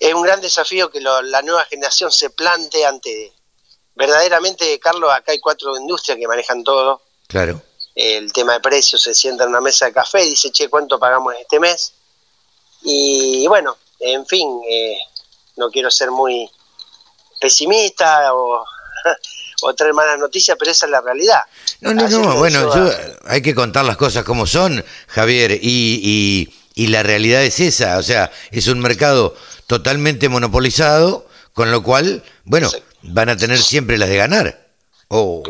es 0.00 0.12
un 0.12 0.22
gran 0.22 0.40
desafío 0.40 0.90
que 0.90 1.00
la 1.00 1.42
nueva 1.42 1.64
generación 1.66 2.10
se 2.10 2.30
plante 2.30 2.84
ante... 2.84 3.32
Verdaderamente, 3.96 4.76
Carlos, 4.80 5.12
acá 5.12 5.30
hay 5.30 5.38
cuatro 5.38 5.76
industrias 5.76 6.18
que 6.18 6.26
manejan 6.26 6.64
todo. 6.64 7.00
Claro 7.28 7.62
el 7.94 8.32
tema 8.32 8.54
de 8.54 8.60
precios, 8.60 9.02
se 9.02 9.14
sienta 9.14 9.44
en 9.44 9.50
una 9.50 9.60
mesa 9.60 9.86
de 9.86 9.92
café 9.92 10.24
y 10.24 10.30
dice, 10.30 10.50
che, 10.50 10.68
¿cuánto 10.68 10.98
pagamos 10.98 11.34
este 11.40 11.60
mes? 11.60 11.92
Y 12.82 13.46
bueno, 13.46 13.76
en 14.00 14.26
fin, 14.26 14.48
eh, 14.68 14.98
no 15.56 15.70
quiero 15.70 15.90
ser 15.90 16.10
muy 16.10 16.50
pesimista 17.40 18.34
o, 18.34 18.64
o, 19.62 19.74
traer 19.74 19.94
malas 19.94 20.18
noticias, 20.18 20.56
pero 20.58 20.70
esa 20.70 20.86
es 20.86 20.92
la 20.92 21.00
realidad. 21.00 21.40
No, 21.80 21.94
no, 21.94 22.08
no, 22.08 22.36
bueno, 22.36 22.70
hay 23.26 23.42
que 23.42 23.54
contar 23.54 23.84
las 23.84 23.96
cosas 23.96 24.24
como 24.24 24.46
son, 24.46 24.84
Javier, 25.08 25.52
y, 25.52 26.00
y, 26.02 26.54
y 26.74 26.88
la 26.88 27.02
realidad 27.02 27.42
es 27.42 27.60
esa, 27.60 27.98
o 27.98 28.02
sea, 28.02 28.30
es 28.50 28.66
un 28.66 28.80
mercado 28.80 29.36
totalmente 29.66 30.28
monopolizado, 30.28 31.26
con 31.52 31.70
lo 31.70 31.82
cual, 31.82 32.22
bueno, 32.44 32.70
van 33.02 33.28
a 33.28 33.36
tener 33.36 33.58
siempre 33.58 33.98
las 33.98 34.08
de 34.08 34.16
ganar. 34.16 34.64
O, 35.08 35.42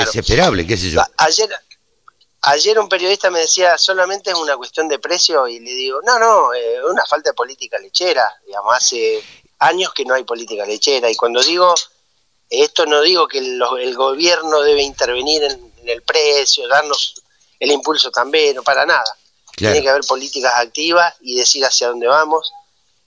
es 0.00 0.16
esperable, 0.16 0.66
qué 0.66 0.76
sé 0.76 0.90
yo. 0.90 1.02
Ayer, 1.18 1.48
Ayer 2.42 2.78
un 2.78 2.88
periodista 2.88 3.30
me 3.30 3.40
decía, 3.40 3.76
solamente 3.76 4.30
es 4.30 4.36
una 4.36 4.56
cuestión 4.56 4.88
de 4.88 4.98
precio, 4.98 5.48
y 5.48 5.58
le 5.58 5.72
digo, 5.72 6.00
no, 6.02 6.18
no, 6.18 6.52
es 6.52 6.62
eh, 6.62 6.84
una 6.88 7.04
falta 7.04 7.30
de 7.30 7.34
política 7.34 7.78
lechera. 7.78 8.30
Digamos, 8.46 8.76
hace 8.76 9.22
años 9.58 9.92
que 9.92 10.04
no 10.04 10.14
hay 10.14 10.24
política 10.24 10.64
lechera. 10.64 11.10
Y 11.10 11.16
cuando 11.16 11.42
digo 11.42 11.74
esto, 12.48 12.86
no 12.86 13.00
digo 13.00 13.26
que 13.26 13.38
el, 13.38 13.96
gobierno 13.96 14.60
debe 14.62 14.82
intervenir 14.82 15.42
en, 15.42 15.72
el 15.86 16.02
precio, 16.02 16.66
darnos 16.68 17.14
el 17.60 17.70
impulso 17.70 18.10
también, 18.10 18.56
no 18.56 18.62
para 18.62 18.84
nada. 18.84 19.16
Tiene 19.56 19.80
que 19.80 19.88
haber 19.88 20.02
políticas 20.02 20.52
activas 20.56 21.14
y 21.20 21.36
decir 21.36 21.64
hacia 21.64 21.88
dónde 21.88 22.06
vamos. 22.06 22.52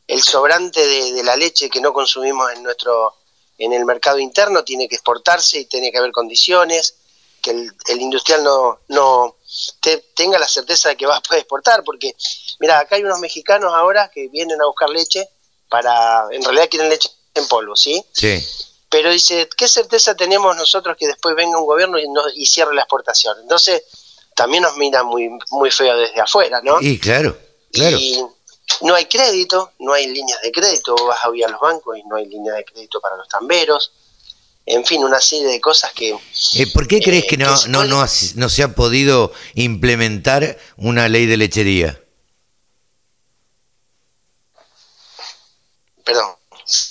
El 0.07 0.23
sobrante 0.23 0.85
de, 0.85 1.13
de 1.13 1.23
la 1.23 1.35
leche 1.35 1.69
que 1.69 1.81
no 1.81 1.93
consumimos 1.93 2.51
en 2.53 2.63
nuestro 2.63 3.13
en 3.59 3.73
el 3.73 3.85
mercado 3.85 4.17
interno 4.19 4.63
tiene 4.63 4.87
que 4.87 4.95
exportarse 4.95 5.59
y 5.59 5.65
tiene 5.65 5.91
que 5.91 5.97
haber 5.97 6.11
condiciones 6.11 6.95
que 7.41 7.51
el, 7.51 8.01
industrial 8.01 8.43
no, 8.43 8.79
no 8.89 9.35
tenga 10.15 10.37
la 10.39 10.47
certeza 10.47 10.89
de 10.89 10.97
que 10.97 11.05
va 11.05 11.17
a 11.17 11.21
poder 11.21 11.41
exportar, 11.41 11.83
porque 11.83 12.15
mira, 12.59 12.79
acá 12.79 12.95
hay 12.95 13.03
unos 13.03 13.19
mexicanos 13.19 13.73
ahora 13.73 14.11
que 14.13 14.27
vienen 14.27 14.61
a 14.61 14.65
buscar 14.65 14.89
leche 14.89 15.27
para, 15.69 16.27
en 16.31 16.43
realidad 16.43 16.69
quieren 16.69 16.89
leche 16.89 17.09
en 17.33 17.47
polvo, 17.47 17.75
¿sí? 17.75 18.03
Sí. 18.11 18.43
Pero 18.89 19.11
dice, 19.11 19.47
¿qué 19.55 19.67
certeza 19.67 20.15
tenemos 20.15 20.55
nosotros 20.55 20.97
que 20.97 21.07
después 21.07 21.35
venga 21.35 21.59
un 21.59 21.65
gobierno 21.65 21.99
y, 21.99 22.07
no, 22.09 22.23
y 22.33 22.45
cierre 22.45 22.73
la 22.73 22.81
exportación? 22.81 23.37
Entonces, 23.41 23.83
también 24.35 24.63
nos 24.63 24.77
mira 24.77 25.03
muy, 25.03 25.29
muy 25.51 25.69
feo 25.69 25.95
desde 25.95 26.19
afuera, 26.19 26.61
¿no? 26.63 26.81
Y 26.81 26.99
claro, 26.99 27.37
claro. 27.71 27.97
Y 27.99 28.19
no 28.81 28.95
hay 28.95 29.05
crédito, 29.05 29.73
no 29.79 29.93
hay 29.93 30.07
líneas 30.07 30.41
de 30.41 30.51
crédito, 30.51 30.95
vas 31.05 31.19
a 31.23 31.27
a 31.27 31.49
los 31.49 31.59
bancos 31.59 31.97
y 31.97 32.03
no 32.03 32.15
hay 32.15 32.25
línea 32.25 32.53
de 32.53 32.65
crédito 32.65 32.99
para 32.99 33.15
los 33.15 33.27
tamberos 33.27 33.91
en 34.65 34.85
fin, 34.85 35.03
una 35.03 35.19
serie 35.19 35.47
de 35.47 35.59
cosas 35.59 35.91
que... 35.93 36.09
Eh, 36.11 36.67
¿Por 36.73 36.87
qué 36.87 36.99
crees 36.99 37.25
que, 37.25 37.37
no, 37.37 37.55
no, 37.67 37.85
no, 37.85 38.05
no, 38.35 38.49
se 38.49 38.63
ha 38.63 38.75
podido 38.75 39.31
implementar 39.55 40.57
una 40.77 41.09
ley 41.09 41.25
de 41.25 41.37
lechería? 41.37 41.99
Perdón. 46.03 46.27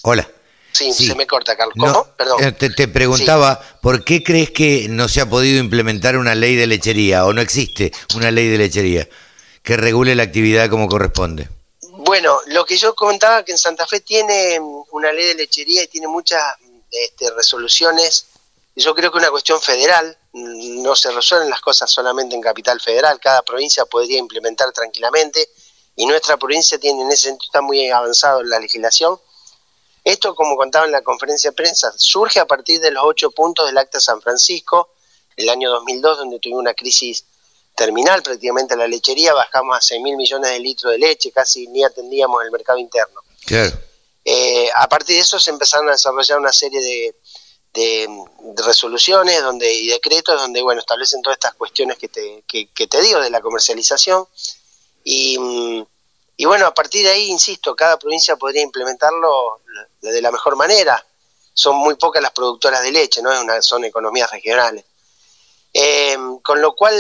Hola. 0.03 0.29
Sí, 0.73 0.93
se 0.93 1.15
me 1.15 1.27
corta, 1.27 1.57
Carlos. 1.57 1.75
¿Cómo? 1.77 2.07
Perdón. 2.17 2.45
Eh, 2.45 2.53
te, 2.53 2.89
preguntaba, 2.89 3.61
¿por 3.81 4.05
qué 4.05 4.23
crees 4.23 4.51
que 4.51 4.87
no 4.89 5.09
se 5.09 5.21
ha 5.21 5.29
podido 5.29 5.59
implementar 5.59 6.17
una 6.17 6.35
ley 6.35 6.55
de 6.55 6.67
lechería 6.67 7.27
o 7.27 7.33
no 7.33 7.41
existe 7.41 7.93
una 8.15 8.31
ley 8.31 8.49
de 8.49 8.59
lechería 8.59 9.09
que 9.63 9.77
regule 9.77 10.15
la 10.15 10.23
actividad 10.23 10.71
como 10.71 10.89
corresponde? 10.89 11.49
Bueno, 11.81 12.39
lo 12.47 12.65
que 12.65 12.77
yo 12.77 12.95
comentaba 12.95 13.45
que 13.45 13.53
en 13.53 13.59
Santa 13.59 13.87
Fe 13.87 14.01
tiene 14.01 14.61
una 14.93 15.13
ley 15.13 15.27
de 15.27 15.35
lechería 15.35 15.83
y 15.83 15.89
tiene 15.89 16.07
muchas 16.07 16.43
este, 16.91 17.31
resoluciones. 17.31 18.27
Yo 18.75 18.95
creo 18.95 19.11
que 19.11 19.19
una 19.19 19.31
cuestión 19.31 19.61
federal, 19.61 20.17
mm, 20.33 20.83
no 20.83 20.95
se 20.95 21.11
resuelven 21.11 21.51
las 21.51 21.61
cosas 21.61 21.91
solamente 21.91 22.35
en 22.35 22.41
capital 22.41 22.81
federal, 22.81 23.19
cada 23.21 23.43
provincia 23.43 23.85
podría 23.87 24.19
implementar 24.19 24.73
tranquilamente 24.73 25.49
y 25.97 26.07
nuestra 26.07 26.37
provincia 26.37 26.79
tiene 26.79 27.03
en 27.03 27.11
ese 27.11 27.29
sentido 27.29 27.49
está 27.49 27.61
muy 27.61 27.91
avanzado 27.91 28.41
en 28.41 28.51
la 28.51 28.61
legislación. 28.61 29.19
Esto, 30.05 30.35
como 30.35 30.57
contaba 30.57 30.87
en 30.87 30.93
la 30.93 31.03
conferencia 31.03 31.51
de 31.51 31.57
prensa, 31.57 31.93
surge 31.97 32.41
a 32.41 32.47
partir 32.47 32.81
de 32.81 32.91
los 32.93 33.03
ocho 33.05 33.31
puntos 33.31 33.67
del 33.67 33.77
Acta 33.77 34.01
San 34.01 34.23
Francisco, 34.23 34.91
el 35.37 35.49
año 35.49 35.71
2002, 35.71 36.19
donde 36.19 36.39
tuvimos 36.39 36.61
una 36.61 36.75
crisis 36.75 37.25
terminal 37.79 38.23
prácticamente 38.23 38.77
la 38.77 38.89
lechería, 38.89 39.33
bajamos 39.33 39.79
a 39.79 39.81
6 39.81 40.03
mil 40.03 40.17
millones 40.17 40.51
de 40.51 40.59
litros 40.59 40.93
de 40.93 40.99
leche, 40.99 41.31
casi 41.31 41.69
ni 41.69 41.85
atendíamos 41.85 42.43
el 42.45 42.51
mercado 42.51 42.79
interno. 42.79 43.23
Claro. 43.47 43.79
Eh, 44.31 44.69
a 44.75 44.87
partir 44.91 45.17
de 45.17 45.23
eso 45.23 45.41
se 45.41 45.49
empezaron 45.49 45.89
a 45.89 45.93
desarrollar 45.93 46.39
una 46.39 46.53
serie 46.53 46.83
de, 46.83 47.15
resoluciones 48.57 49.41
donde, 49.41 49.73
y 49.73 49.87
decretos 49.87 50.39
donde 50.39 50.61
bueno 50.61 50.81
establecen 50.81 51.23
todas 51.23 51.37
estas 51.37 51.55
cuestiones 51.55 51.97
que 51.97 52.09
te, 52.09 52.45
que, 52.47 52.87
te 52.87 53.01
digo 53.01 53.21
de 53.21 53.31
la 53.31 53.41
comercialización. 53.41 54.27
Y, 55.03 55.39
y, 56.37 56.45
bueno, 56.45 56.67
a 56.67 56.75
partir 56.75 57.05
de 57.05 57.13
ahí, 57.13 57.29
insisto, 57.29 57.75
cada 57.75 57.99
provincia 57.99 58.37
podría 58.37 58.61
implementarlo 58.61 59.63
de 60.03 60.21
la 60.21 60.31
mejor 60.31 60.57
manera. 60.57 61.03
Son 61.55 61.77
muy 61.77 61.95
pocas 61.95 62.23
las 62.23 62.33
productoras 62.33 62.83
de 62.83 62.93
leche, 62.93 63.23
¿no? 63.23 63.31
Una, 63.41 63.63
son 63.63 63.87
economías 63.87 64.31
regionales. 64.31 64.85
Eh, 65.73 66.19
con 66.43 66.61
lo 66.61 66.75
cual, 66.75 66.95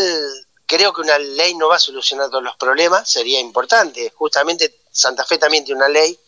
creo 0.64 0.94
que 0.94 1.02
una 1.02 1.18
ley 1.18 1.54
no 1.56 1.68
va 1.68 1.76
a 1.76 1.80
solucionar 1.80 2.30
todos 2.30 2.42
los 2.42 2.56
problemas, 2.56 3.10
sería 3.10 3.38
importante. 3.38 4.10
Justamente 4.16 4.80
Santa 4.90 5.26
Fe 5.26 5.36
también 5.36 5.66
tiene 5.66 5.80
una 5.80 5.90
ley 5.90 6.18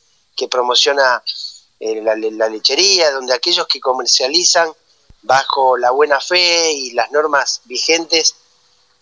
que 0.40 0.49
promociona 0.49 1.23
eh, 1.78 2.00
la, 2.00 2.49
lechería, 2.49 3.11
donde 3.11 3.35
aquellos 3.35 3.66
que 3.66 3.78
comercializan 3.78 4.73
bajo 5.20 5.76
la 5.76 5.90
buena 5.90 6.18
fe 6.18 6.73
y 6.73 6.92
las 6.92 7.12
normas 7.12 7.61
vigentes 7.66 8.37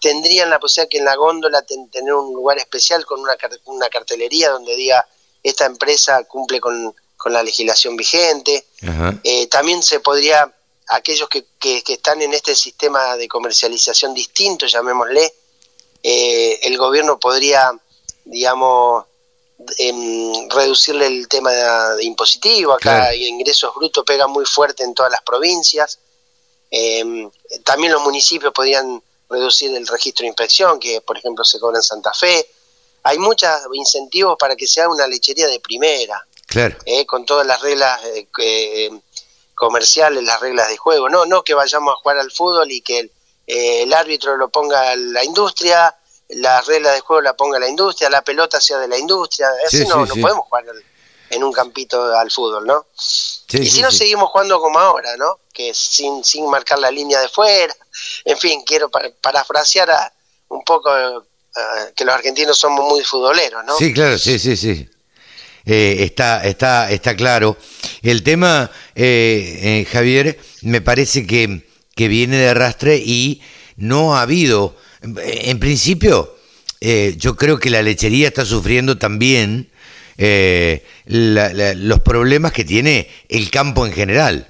tendrían 0.00 0.50
la 0.50 0.58
posibilidad 0.58 0.90
que 0.90 0.98
en 0.98 1.04
la 1.04 1.14
góndola 1.14 1.62
tener 1.62 2.12
un 2.12 2.34
lugar 2.34 2.58
especial 2.58 3.06
con 3.06 3.20
una, 3.20 3.36
una 3.66 3.88
cartelería 3.88 4.50
donde 4.50 4.74
diga 4.74 5.06
esta 5.44 5.66
empresa 5.66 6.24
cumple 6.24 6.60
con, 6.60 6.92
la 7.26 7.42
legislación 7.42 7.94
vigente. 7.94 8.64
Eh, 9.22 9.46
también 9.48 9.82
se 9.82 10.00
podría, 10.00 10.52
aquellos 10.88 11.28
que, 11.28 11.44
que, 11.60 11.82
están 11.86 12.22
en 12.22 12.32
este 12.32 12.54
sistema 12.54 13.16
de 13.16 13.28
comercialización 13.28 14.14
distinto, 14.14 14.66
llamémosle, 14.66 15.34
eh, 16.02 16.58
el 16.62 16.78
gobierno 16.78 17.20
podría, 17.20 17.78
digamos, 18.24 19.04
reducirle 20.50 21.06
el 21.06 21.28
tema 21.28 21.50
de, 21.52 22.04
impositivo. 22.04 22.74
Acá 22.74 23.14
ingresos 23.14 23.74
brutos 23.74 24.04
pega 24.04 24.26
muy 24.26 24.44
fuerte 24.44 24.84
en 24.84 24.94
todas 24.94 25.10
las 25.10 25.22
provincias. 25.22 25.98
Em, 26.70 27.30
también 27.64 27.92
los 27.92 28.02
municipios 28.02 28.52
podrían 28.52 29.02
reducir 29.28 29.74
el 29.74 29.86
registro 29.86 30.24
de 30.24 30.28
inspección, 30.28 30.78
que 30.78 31.00
por 31.00 31.18
ejemplo 31.18 31.44
se 31.44 31.58
cobra 31.58 31.78
en 31.78 31.82
Santa 31.82 32.12
Fe. 32.12 32.46
Hay 33.02 33.18
muchos 33.18 33.50
incentivos 33.72 34.36
para 34.38 34.56
que 34.56 34.66
sea 34.66 34.88
una 34.88 35.06
lechería 35.06 35.46
de 35.46 35.60
primera, 35.60 36.26
eh, 36.84 37.06
con 37.06 37.24
todas 37.24 37.46
las 37.46 37.60
reglas 37.60 38.00
eh, 38.38 38.90
comerciales, 39.54 40.22
las 40.24 40.40
reglas 40.40 40.68
de 40.68 40.76
juego. 40.76 41.08
No, 41.08 41.26
no 41.26 41.42
que 41.42 41.54
vayamos 41.54 41.92
a 41.92 41.96
jugar 41.96 42.18
al 42.18 42.30
fútbol 42.30 42.70
y 42.70 42.80
que 42.80 43.00
el, 43.00 43.12
eh, 43.46 43.82
el 43.82 43.92
árbitro 43.94 44.36
lo 44.36 44.50
ponga 44.50 44.94
la 44.94 45.24
industria, 45.24 45.94
la 46.30 46.60
regla 46.62 46.92
de 46.92 47.00
juego 47.00 47.22
la 47.22 47.34
ponga 47.34 47.58
la 47.58 47.68
industria, 47.68 48.10
la 48.10 48.22
pelota 48.22 48.60
sea 48.60 48.78
de 48.78 48.88
la 48.88 48.98
industria, 48.98 49.48
así 49.66 49.86
no, 49.86 50.04
no 50.06 50.14
podemos 50.14 50.44
jugar 50.48 50.64
en 51.30 51.44
un 51.44 51.52
campito 51.52 52.14
al 52.16 52.30
fútbol, 52.30 52.66
¿no? 52.66 52.86
y 53.50 53.66
si 53.66 53.80
no 53.82 53.90
seguimos 53.90 54.30
jugando 54.30 54.60
como 54.60 54.78
ahora, 54.78 55.16
¿no? 55.16 55.40
Que 55.52 55.72
sin, 55.74 56.22
sin 56.22 56.48
marcar 56.50 56.78
la 56.78 56.90
línea 56.90 57.20
de 57.20 57.28
fuera, 57.28 57.74
en 58.24 58.36
fin, 58.36 58.62
quiero 58.64 58.90
para- 58.90 59.10
parafrasear 59.20 59.90
a- 59.90 60.12
un 60.48 60.62
poco 60.64 60.90
eh, 60.96 61.92
que 61.96 62.04
los 62.04 62.14
argentinos 62.14 62.58
somos 62.58 62.86
muy 62.88 63.02
futboleros, 63.04 63.64
¿no? 63.64 63.76
Sí, 63.76 63.92
claro, 63.94 64.18
sí, 64.18 64.38
sí, 64.38 64.56
sí. 64.56 64.88
Eh, 65.64 65.96
está, 66.00 66.44
está, 66.44 66.90
está 66.90 67.14
claro. 67.16 67.56
El 68.02 68.22
tema, 68.22 68.70
eh, 68.94 69.58
eh, 69.62 69.88
Javier, 69.90 70.38
me 70.62 70.80
parece 70.80 71.26
que, 71.26 71.66
que 71.94 72.08
viene 72.08 72.36
de 72.38 72.48
arrastre 72.50 72.96
y 72.96 73.42
no 73.76 74.16
ha 74.16 74.22
habido, 74.22 74.76
en 75.02 75.58
principio, 75.58 76.36
eh, 76.80 77.14
yo 77.18 77.36
creo 77.36 77.58
que 77.58 77.70
la 77.70 77.82
lechería 77.82 78.28
está 78.28 78.44
sufriendo 78.44 78.98
también 78.98 79.68
eh, 80.20 80.84
la- 81.06 81.52
la- 81.52 81.74
los 81.74 82.00
problemas 82.00 82.50
que 82.52 82.64
tiene 82.64 83.08
el 83.28 83.50
campo 83.50 83.86
en 83.86 83.92
general. 83.92 84.48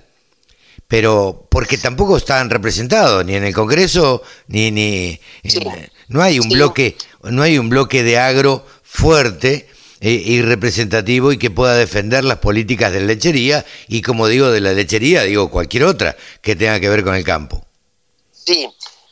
Pero 0.86 1.46
porque 1.50 1.76
tampoco 1.76 2.16
están 2.16 2.48
representados 2.48 3.22
ni 3.26 3.34
en 3.34 3.44
el 3.44 3.52
Congreso 3.52 4.22
ni 4.46 4.70
ni 4.70 5.20
Sí. 5.44 5.58
en- 5.58 5.90
no 6.08 6.22
hay 6.22 6.38
un 6.38 6.48
Sí. 6.48 6.54
bloque 6.54 6.96
no 7.24 7.42
hay 7.42 7.58
un 7.58 7.68
bloque 7.68 8.02
de 8.02 8.16
agro 8.18 8.64
fuerte 8.82 9.68
eh, 10.00 10.10
y 10.24 10.40
representativo 10.40 11.32
y 11.32 11.36
que 11.38 11.50
pueda 11.50 11.74
defender 11.76 12.24
las 12.24 12.38
políticas 12.38 12.90
de 12.92 13.00
la 13.00 13.06
lechería 13.06 13.66
y 13.88 14.00
como 14.00 14.26
digo 14.28 14.50
de 14.50 14.60
la 14.62 14.72
lechería 14.72 15.24
digo 15.24 15.50
cualquier 15.50 15.84
otra 15.84 16.16
que 16.40 16.56
tenga 16.56 16.80
que 16.80 16.88
ver 16.88 17.04
con 17.04 17.14
el 17.14 17.24
campo. 17.24 17.66
Sí, 18.32 18.66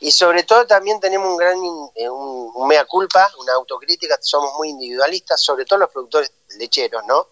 y 0.07 0.11
sobre 0.11 0.43
todo 0.43 0.65
también 0.65 0.99
tenemos 0.99 1.27
un 1.29 1.37
gran 1.37 1.57
eh, 1.95 2.09
un, 2.09 2.51
un 2.55 2.67
mea 2.67 2.85
culpa, 2.85 3.29
una 3.39 3.53
autocrítica, 3.53 4.17
somos 4.21 4.53
muy 4.57 4.69
individualistas, 4.69 5.41
sobre 5.41 5.65
todo 5.65 5.79
los 5.79 5.89
productores 5.89 6.31
lecheros, 6.57 7.03
¿no? 7.05 7.27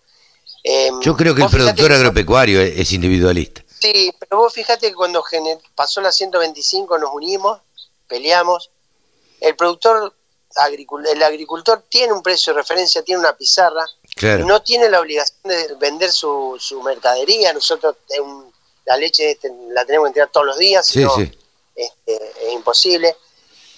Em, 0.64 1.00
Yo 1.02 1.16
creo 1.16 1.34
que 1.36 1.44
el 1.44 1.50
productor 1.50 1.88
que- 1.90 1.94
agropecuario 1.96 2.60
es, 2.60 2.78
es 2.80 2.92
individualista. 2.92 3.64
Sí, 3.80 4.12
pero 4.20 4.38
vos 4.42 4.54
fíjate 4.54 4.90
que 4.90 4.96
cuando 4.96 5.24
pasó 5.76 6.02
la 6.02 6.12
125 6.12 6.98
nos 6.98 7.12
unimos, 7.14 7.60
peleamos, 8.08 8.72
el 9.42 9.56
productor, 9.56 10.14
el 11.12 11.24
agricultor 11.24 11.84
tiene 11.90 12.14
un 12.14 12.24
precio 12.24 12.54
de 12.54 12.60
referencia, 12.62 13.04
tiene 13.04 13.20
una 13.20 13.36
pizarra, 13.38 13.86
Claro. 14.16 14.46
no 14.46 14.62
tiene 14.62 14.90
la 14.90 15.00
obligación 15.02 15.38
de 15.44 15.76
vender 15.76 16.12
su, 16.12 16.56
su 16.60 16.82
mercadería, 16.82 17.54
nosotros 17.54 17.96
eh, 18.10 18.22
la 18.86 18.98
leche 18.98 19.32
este, 19.32 19.52
la 19.72 19.86
tenemos 19.86 20.06
que 20.06 20.10
entregar 20.10 20.32
todos 20.32 20.46
los 20.48 20.58
días, 20.58 20.86
Sí, 20.88 21.06
sí. 21.16 21.32
Este, 21.76 22.16
es 22.16 22.54
imposible. 22.54 23.16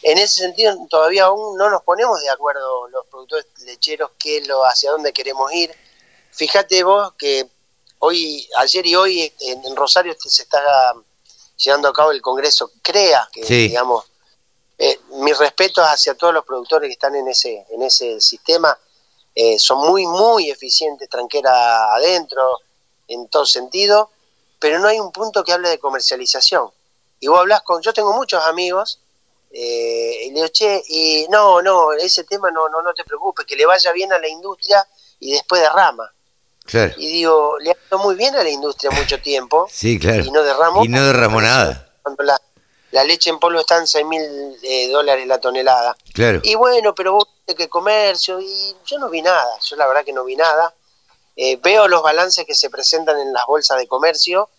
En 0.03 0.17
ese 0.17 0.37
sentido, 0.37 0.75
todavía 0.89 1.25
aún 1.25 1.57
no 1.57 1.69
nos 1.69 1.83
ponemos 1.83 2.21
de 2.21 2.29
acuerdo 2.29 2.87
los 2.89 3.05
productores 3.07 3.47
lecheros 3.65 4.11
qué 4.19 4.41
lo, 4.41 4.63
hacia 4.63 4.91
dónde 4.91 5.11
queremos 5.11 5.51
ir. 5.53 5.73
Fíjate 6.31 6.83
vos 6.83 7.13
que 7.17 7.49
hoy, 7.99 8.47
ayer 8.57 8.85
y 8.85 8.95
hoy 8.95 9.33
en, 9.39 9.65
en 9.65 9.75
Rosario 9.75 10.11
este, 10.11 10.29
se 10.29 10.43
está 10.43 10.93
llevando 11.57 11.87
a 11.87 11.93
cabo 11.93 12.11
el 12.11 12.21
Congreso 12.21 12.71
CREA, 12.81 13.27
que 13.31 13.43
Sí. 13.43 13.69
digamos, 13.69 14.05
eh, 14.77 14.99
mis 15.13 15.37
respetos 15.37 15.83
hacia 15.83 16.13
todos 16.13 16.33
los 16.33 16.45
productores 16.45 16.87
que 16.87 16.93
están 16.93 17.15
en 17.15 17.27
ese, 17.27 17.65
en 17.71 17.81
ese 17.81 18.21
sistema, 18.21 18.77
eh, 19.33 19.57
son 19.57 19.79
muy, 19.79 20.05
muy 20.05 20.51
eficientes, 20.51 21.09
tranquera 21.09 21.93
adentro, 21.95 22.59
en 23.07 23.27
todo 23.29 23.45
sentido, 23.45 24.11
pero 24.59 24.79
no 24.79 24.87
hay 24.87 24.99
un 24.99 25.11
punto 25.11 25.43
que 25.43 25.53
hable 25.53 25.69
de 25.69 25.79
comercialización. 25.79 26.69
Y 27.19 27.27
vos 27.27 27.39
hablas 27.39 27.61
con, 27.61 27.81
yo 27.81 27.93
tengo 27.93 28.13
muchos 28.13 28.43
amigos, 28.45 28.99
eh, 29.51 30.25
y 30.25 30.29
le 30.29 30.35
digo, 30.35 30.47
che, 30.49 30.83
y 30.87 31.25
no, 31.29 31.61
no, 31.61 31.93
ese 31.93 32.23
tema 32.25 32.51
no, 32.51 32.69
no, 32.69 32.81
no 32.81 32.93
te 32.93 33.03
preocupes, 33.03 33.45
que 33.45 33.55
le 33.55 33.65
vaya 33.65 33.91
bien 33.91 34.11
a 34.13 34.19
la 34.19 34.27
industria 34.27 34.85
y 35.19 35.31
después 35.33 35.61
derrama. 35.61 36.11
Claro. 36.65 36.93
Y 36.97 37.07
digo, 37.07 37.57
le 37.59 37.71
ha 37.71 37.75
ido 37.87 37.97
muy 37.99 38.15
bien 38.15 38.35
a 38.35 38.43
la 38.43 38.49
industria 38.49 38.91
mucho 38.91 39.19
tiempo 39.21 39.67
Sí, 39.71 39.97
claro. 39.99 40.23
y 40.23 40.31
no 40.31 40.43
derramó. 40.43 40.83
Y 40.83 40.89
no 40.89 41.05
derramó 41.05 41.41
nada. 41.41 41.89
Cuando 42.03 42.23
la, 42.23 42.39
la 42.91 43.03
leche 43.03 43.29
en 43.29 43.39
polvo 43.39 43.59
está 43.61 43.77
en 43.77 43.87
6 43.87 44.05
mil 44.05 44.57
eh, 44.63 44.89
dólares 44.89 45.25
la 45.27 45.39
tonelada. 45.39 45.95
Claro. 46.13 46.41
Y 46.43 46.55
bueno, 46.55 46.93
pero 46.93 47.13
vos 47.13 47.27
que 47.55 47.69
comercio, 47.69 48.41
y 48.41 48.75
yo 48.85 48.99
no 48.99 49.09
vi 49.09 49.21
nada, 49.21 49.57
yo 49.61 49.77
la 49.77 49.87
verdad 49.87 50.03
que 50.03 50.11
no 50.11 50.25
vi 50.25 50.35
nada. 50.35 50.75
Eh, 51.37 51.55
veo 51.63 51.87
los 51.87 52.03
balances 52.03 52.45
que 52.45 52.53
se 52.55 52.69
presentan 52.69 53.17
en 53.19 53.31
las 53.31 53.45
bolsas 53.45 53.77
de 53.77 53.87
comercio 53.87 54.49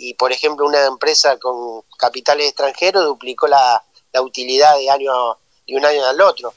y, 0.00 0.14
por 0.14 0.30
ejemplo, 0.32 0.64
una 0.64 0.86
empresa 0.86 1.36
con 1.38 1.82
capitales 1.98 2.46
extranjeros 2.48 3.04
duplicó 3.04 3.48
la, 3.48 3.82
la 4.12 4.22
utilidad 4.22 4.76
de, 4.78 4.88
año, 4.88 5.36
de 5.66 5.76
un 5.76 5.84
año 5.84 6.04
al 6.06 6.20
otro. 6.20 6.54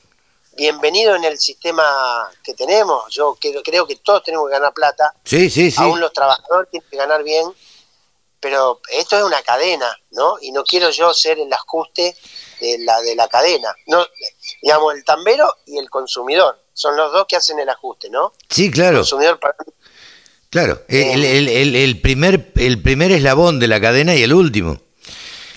Bienvenido 0.56 1.16
en 1.16 1.24
el 1.24 1.40
sistema 1.40 2.30
que 2.44 2.54
tenemos, 2.54 3.04
yo 3.12 3.36
creo, 3.42 3.64
creo 3.64 3.88
que 3.88 3.96
todos 3.96 4.22
tenemos 4.24 4.48
que 4.48 4.54
ganar 4.54 4.74
plata, 4.74 5.14
Sí, 5.24 5.50
sí, 5.50 5.72
sí. 5.72 5.82
aún 5.82 6.00
los 6.00 6.14
trabajadores 6.14 6.70
tienen 6.70 6.88
que 6.90 6.98
ganar 6.98 7.24
bien, 7.24 7.48
pero 8.40 8.80
esto 8.92 9.18
es 9.18 9.24
una 9.24 9.42
cadena, 9.42 9.88
¿no? 10.12 10.36
Y 10.42 10.52
no 10.52 10.64
quiero 10.64 10.90
yo 10.92 11.12
ser 11.14 11.40
el 11.40 11.52
ajuste 11.52 12.16
de 12.60 12.78
la, 12.80 13.00
de 13.02 13.16
la 13.16 13.28
cadena. 13.28 13.74
No, 13.88 14.06
digamos, 14.62 14.94
el 14.94 15.04
tambero 15.06 15.56
y 15.66 15.78
el 15.80 15.90
consumidor 15.90 16.60
son 16.74 16.96
los 16.96 17.12
dos 17.12 17.26
que 17.28 17.38
hacen 17.38 17.58
el 17.60 17.70
ajuste, 17.70 18.10
¿no? 18.10 18.34
Sí, 18.50 18.66
El 18.66 18.72
claro. 18.72 18.98
consumidor 18.98 19.40
para- 19.40 19.56
Claro, 20.52 20.84
el, 20.90 21.24
el- 21.26 21.48
el- 21.50 21.76
el 21.76 22.00
primer, 22.02 22.52
el 22.58 22.80
primer 22.82 23.12
eslabón 23.12 23.58
de 23.60 23.68
la 23.68 23.82
cadena 23.82 24.16
y 24.16 24.22
el 24.22 24.34
último. 24.34 24.80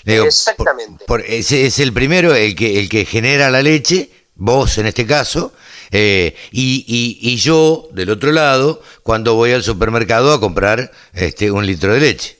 Digo, 0.03 0.25
Exactamente. 0.25 1.05
por- 1.05 1.21
es 1.21 1.51
el 1.79 1.93
primero, 1.93 2.33
el 2.33 2.55
que, 2.55 2.79
el 2.79 2.89
que 2.89 3.05
genera 3.05 3.49
la 3.51 3.61
leche, 3.61 4.09
vos 4.35 4.77
en 4.77 4.85
este 4.87 5.05
caso, 5.05 5.53
eh, 5.91 6.35
y, 6.51 6.85
y- 6.87 7.29
y 7.31 7.35
yo 7.37 7.89
del 7.91 8.09
otro 8.09 8.31
lado, 8.31 8.81
cuando 9.03 9.35
voy 9.35 9.51
al 9.51 9.63
supermercado 9.63 10.33
a 10.33 10.39
comprar 10.39 10.91
este, 11.13 11.51
un 11.51 11.65
litro 11.65 11.93
de 11.93 11.99
leche. 11.99 12.37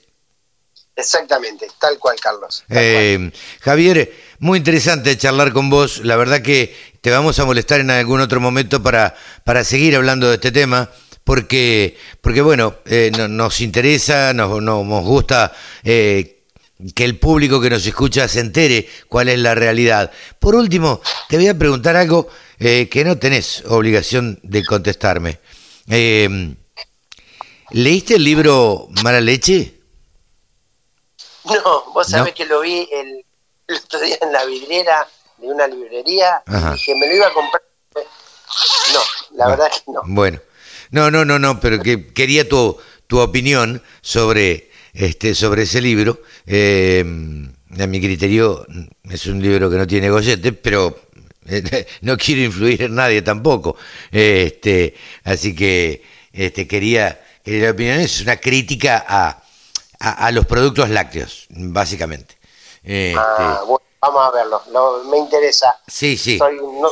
Exactamente, 0.96 1.68
tal 1.80 2.00
cual, 2.00 2.16
Carlos. 2.22 2.64
tal 2.68 2.78
cual. 2.78 2.82
Eh, 2.82 3.32
Javier, 3.62 4.14
muy 4.40 4.60
interesante 4.60 5.18
charlar 5.18 5.52
con 5.52 5.70
vos. 5.70 6.02
La 6.06 6.16
verdad 6.16 6.42
que 6.42 6.74
te 7.02 7.10
vamos 7.12 7.38
a 7.40 7.46
molestar 7.46 7.82
en 7.82 7.92
algún 7.92 8.22
otro 8.22 8.40
momento 8.40 8.82
para, 8.82 9.14
para 9.44 9.64
seguir 9.66 9.96
hablando 9.96 10.30
de 10.30 10.36
este 10.36 10.52
tema, 10.54 10.90
porque, 11.26 11.98
porque 12.22 12.42
bueno, 12.42 12.76
eh, 12.86 13.12
no- 13.18 13.28
nos 13.28 13.60
interesa, 13.60 14.32
nos, 14.34 14.62
no- 14.62 14.84
nos 14.86 15.04
gusta 15.04 15.54
eh, 15.84 16.44
que 16.94 17.04
el 17.04 17.18
público 17.20 17.60
que 17.60 17.70
nos 17.70 17.86
escucha 17.86 18.28
se 18.30 18.40
entere 18.40 18.88
cuál 19.10 19.28
es 19.30 19.40
la 19.40 19.56
realidad. 19.56 20.12
Por 20.40 20.56
último, 20.56 21.02
te 21.28 21.36
voy 21.36 21.48
a 21.50 21.58
preguntar 21.58 21.96
algo 21.98 22.28
eh, 22.60 22.88
que 22.90 23.04
no 23.04 23.18
tenés 23.18 23.64
obligación 23.68 24.40
de 24.44 24.64
contestarme. 24.64 25.40
Eh, 25.90 26.56
¿Leíste 27.72 28.16
el 28.16 28.24
libro 28.24 28.88
Mala 29.04 29.20
Leche? 29.20 29.74
No, 31.46 31.92
vos 31.94 32.08
sabés 32.08 32.34
No. 32.34 32.36
que 32.36 32.46
lo 32.46 32.62
vi 32.62 32.88
el, 32.92 33.26
el 33.68 33.76
otro 33.76 34.00
día 34.00 34.18
en 34.22 34.32
la 34.32 34.46
vidriera 34.46 35.08
de 35.38 35.48
una 35.48 35.68
librería 35.68 36.44
Ajá. 36.46 36.70
y 36.70 36.74
dije, 36.74 36.96
me 36.96 37.08
lo 37.08 37.16
iba 37.16 37.28
a 37.28 37.34
comprar. 37.34 37.62
No, 38.94 39.00
la 39.38 39.48
verdad 39.48 39.72
que 39.72 39.92
no. 39.92 40.02
Bueno, 40.06 40.40
no, 40.92 41.12
no, 41.12 41.26
no, 41.26 41.40
no, 41.40 41.60
pero 41.60 41.82
que 41.82 42.08
quería 42.08 42.48
tu, 42.48 42.78
tu 43.08 43.20
opinión 43.20 43.82
sobre 44.02 44.70
este 44.94 45.36
sobre 45.36 45.64
ese 45.64 45.82
libro. 45.82 46.22
Eh, 46.46 47.04
a 47.80 47.88
mi 47.88 48.00
criterio 48.00 48.66
es 49.10 49.26
un 49.28 49.42
libro 49.42 49.70
que 49.70 49.78
no 49.78 49.86
tiene 49.88 50.10
gollete, 50.10 50.54
pero 50.54 50.98
eh, 51.48 51.86
no 52.02 52.18
quiero 52.18 52.42
influir 52.44 52.84
en 52.84 52.96
nadie 52.96 53.22
tampoco. 53.22 53.76
Este, 54.12 54.96
así 55.24 55.56
que 55.56 56.04
este 56.32 56.68
quería, 56.68 57.22
quería 57.44 57.66
la 57.66 57.72
opinión. 57.72 58.00
Es 58.00 58.22
una 58.22 58.38
crítica 58.38 59.04
a, 59.08 59.44
a, 60.00 60.28
a 60.28 60.32
los 60.32 60.46
productos 60.46 60.90
lácteos, 60.90 61.48
básicamente. 61.50 62.36
Este, 62.84 63.18
Ah, 63.18 63.64
bueno, 63.66 63.82
vamos 64.02 64.22
a 64.28 64.32
verlo. 64.32 64.62
Lo- 64.72 65.04
me 65.06 65.18
interesa. 65.18 65.76
sí, 65.88 66.18
sí. 66.18 66.38
Soy 66.38 66.58
un 66.60 66.82
no 66.82 66.90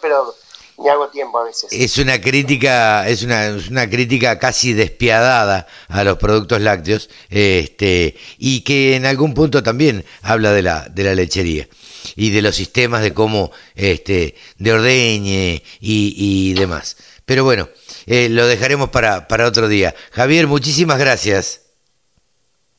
pero 0.00 0.34
me 0.78 0.90
hago 0.90 1.08
tiempo 1.08 1.38
a 1.38 1.44
veces. 1.44 1.72
Es 1.72 1.98
una 1.98 2.20
crítica, 2.20 3.08
es 3.08 3.22
una, 3.22 3.46
es 3.46 3.68
una 3.68 3.88
crítica 3.88 4.38
casi 4.38 4.72
despiadada 4.72 5.66
a 5.88 6.04
los 6.04 6.18
productos 6.18 6.60
lácteos, 6.60 7.10
este, 7.30 8.16
y 8.38 8.62
que 8.62 8.96
en 8.96 9.06
algún 9.06 9.34
punto 9.34 9.62
también 9.62 10.04
habla 10.22 10.52
de 10.52 10.62
la, 10.62 10.88
de 10.88 11.04
la 11.04 11.14
lechería 11.14 11.68
y 12.16 12.30
de 12.30 12.42
los 12.42 12.54
sistemas 12.54 13.02
de 13.02 13.14
cómo, 13.14 13.50
este, 13.74 14.36
de 14.58 14.72
ordeñe 14.72 15.62
y, 15.80 16.14
y 16.16 16.54
demás. 16.54 16.96
Pero 17.24 17.44
bueno, 17.44 17.68
eh, 18.06 18.28
lo 18.28 18.46
dejaremos 18.46 18.90
para, 18.90 19.26
para 19.28 19.46
otro 19.46 19.68
día. 19.68 19.94
Javier, 20.12 20.46
muchísimas 20.46 20.98
gracias. 20.98 21.62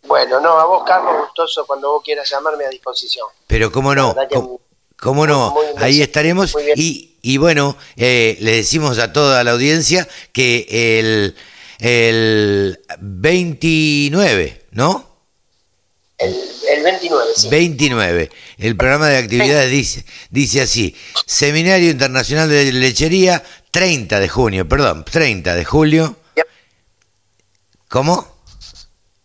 Bueno, 0.07 0.39
no, 0.39 0.59
a 0.59 0.65
vos, 0.65 0.83
Carlos, 0.85 1.13
gustoso 1.19 1.65
cuando 1.65 1.93
vos 1.93 2.03
quieras 2.03 2.29
llamarme 2.29 2.65
a 2.65 2.69
disposición. 2.69 3.27
Pero 3.47 3.71
cómo 3.71 3.95
no, 3.95 4.15
cómo, 4.31 4.61
cómo 4.99 5.25
no, 5.25 5.55
ahí 5.77 6.01
estaremos 6.01 6.55
y, 6.75 7.14
y 7.25 7.37
bueno, 7.37 7.75
eh, 7.97 8.37
le 8.39 8.57
decimos 8.57 8.99
a 8.99 9.11
toda 9.11 9.43
la 9.43 9.51
audiencia 9.51 10.07
que 10.31 10.67
el, 10.99 11.35
el 11.79 12.79
29, 12.99 14.61
¿no? 14.69 15.09
El, 16.19 16.35
el 16.71 16.83
29, 16.83 17.31
sí. 17.35 17.49
29, 17.49 18.29
el 18.59 18.77
programa 18.77 19.07
de 19.09 19.17
actividades 19.17 19.71
dice, 19.71 20.05
dice 20.29 20.61
así, 20.61 20.95
Seminario 21.25 21.89
Internacional 21.89 22.47
de 22.47 22.71
Lechería, 22.71 23.43
30 23.71 24.19
de 24.19 24.29
junio, 24.29 24.69
perdón, 24.69 25.03
30 25.03 25.55
de 25.55 25.65
julio. 25.65 26.15
¿cómo? 27.87 28.34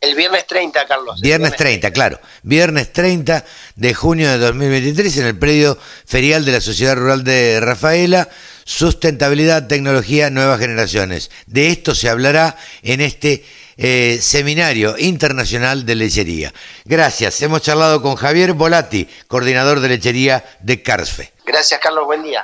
El 0.01 0.15
viernes 0.15 0.47
30, 0.47 0.87
Carlos. 0.87 1.21
Viernes 1.21 1.55
30, 1.57 1.91
claro. 1.91 2.19
Viernes 2.43 2.91
30 2.91 3.45
de 3.77 3.93
junio 3.93 4.31
de 4.31 4.39
2023 4.39 5.19
en 5.19 5.27
el 5.27 5.39
predio 5.39 5.77
ferial 6.07 6.47
de 6.47 6.53
la 6.53 6.63
Sociedad 6.63 6.97
Rural 6.97 7.23
de 7.23 7.61
Rafaela. 7.61 8.27
Sustentabilidad, 8.65 9.67
tecnología, 9.67 10.31
nuevas 10.31 10.59
generaciones. 10.59 11.31
De 11.47 11.69
esto 11.69 11.95
se 11.95 12.09
hablará 12.09 12.57
en 12.83 13.03
este 13.03 13.45
eh, 13.77 14.19
Seminario 14.23 14.97
Internacional 14.97 15.85
de 15.85 15.95
Lechería. 15.97 16.55
Gracias. 16.87 17.43
Hemos 17.43 17.61
charlado 17.61 18.01
con 18.01 18.15
Javier 18.15 18.55
Volati, 18.55 19.07
coordinador 19.29 19.81
de 19.81 19.89
lechería 19.91 20.45
de 20.61 20.83
Carsfe. 20.83 21.33
Gracias, 21.45 21.79
Carlos. 21.79 22.07
Buen 22.07 22.23
día. 22.23 22.43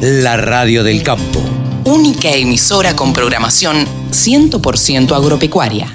La 0.00 0.38
Radio 0.38 0.82
del 0.82 1.02
Campo. 1.02 1.44
Única 1.84 2.30
emisora 2.30 2.96
con 2.96 3.12
programación 3.12 3.86
100% 4.10 5.14
agropecuaria. 5.14 5.94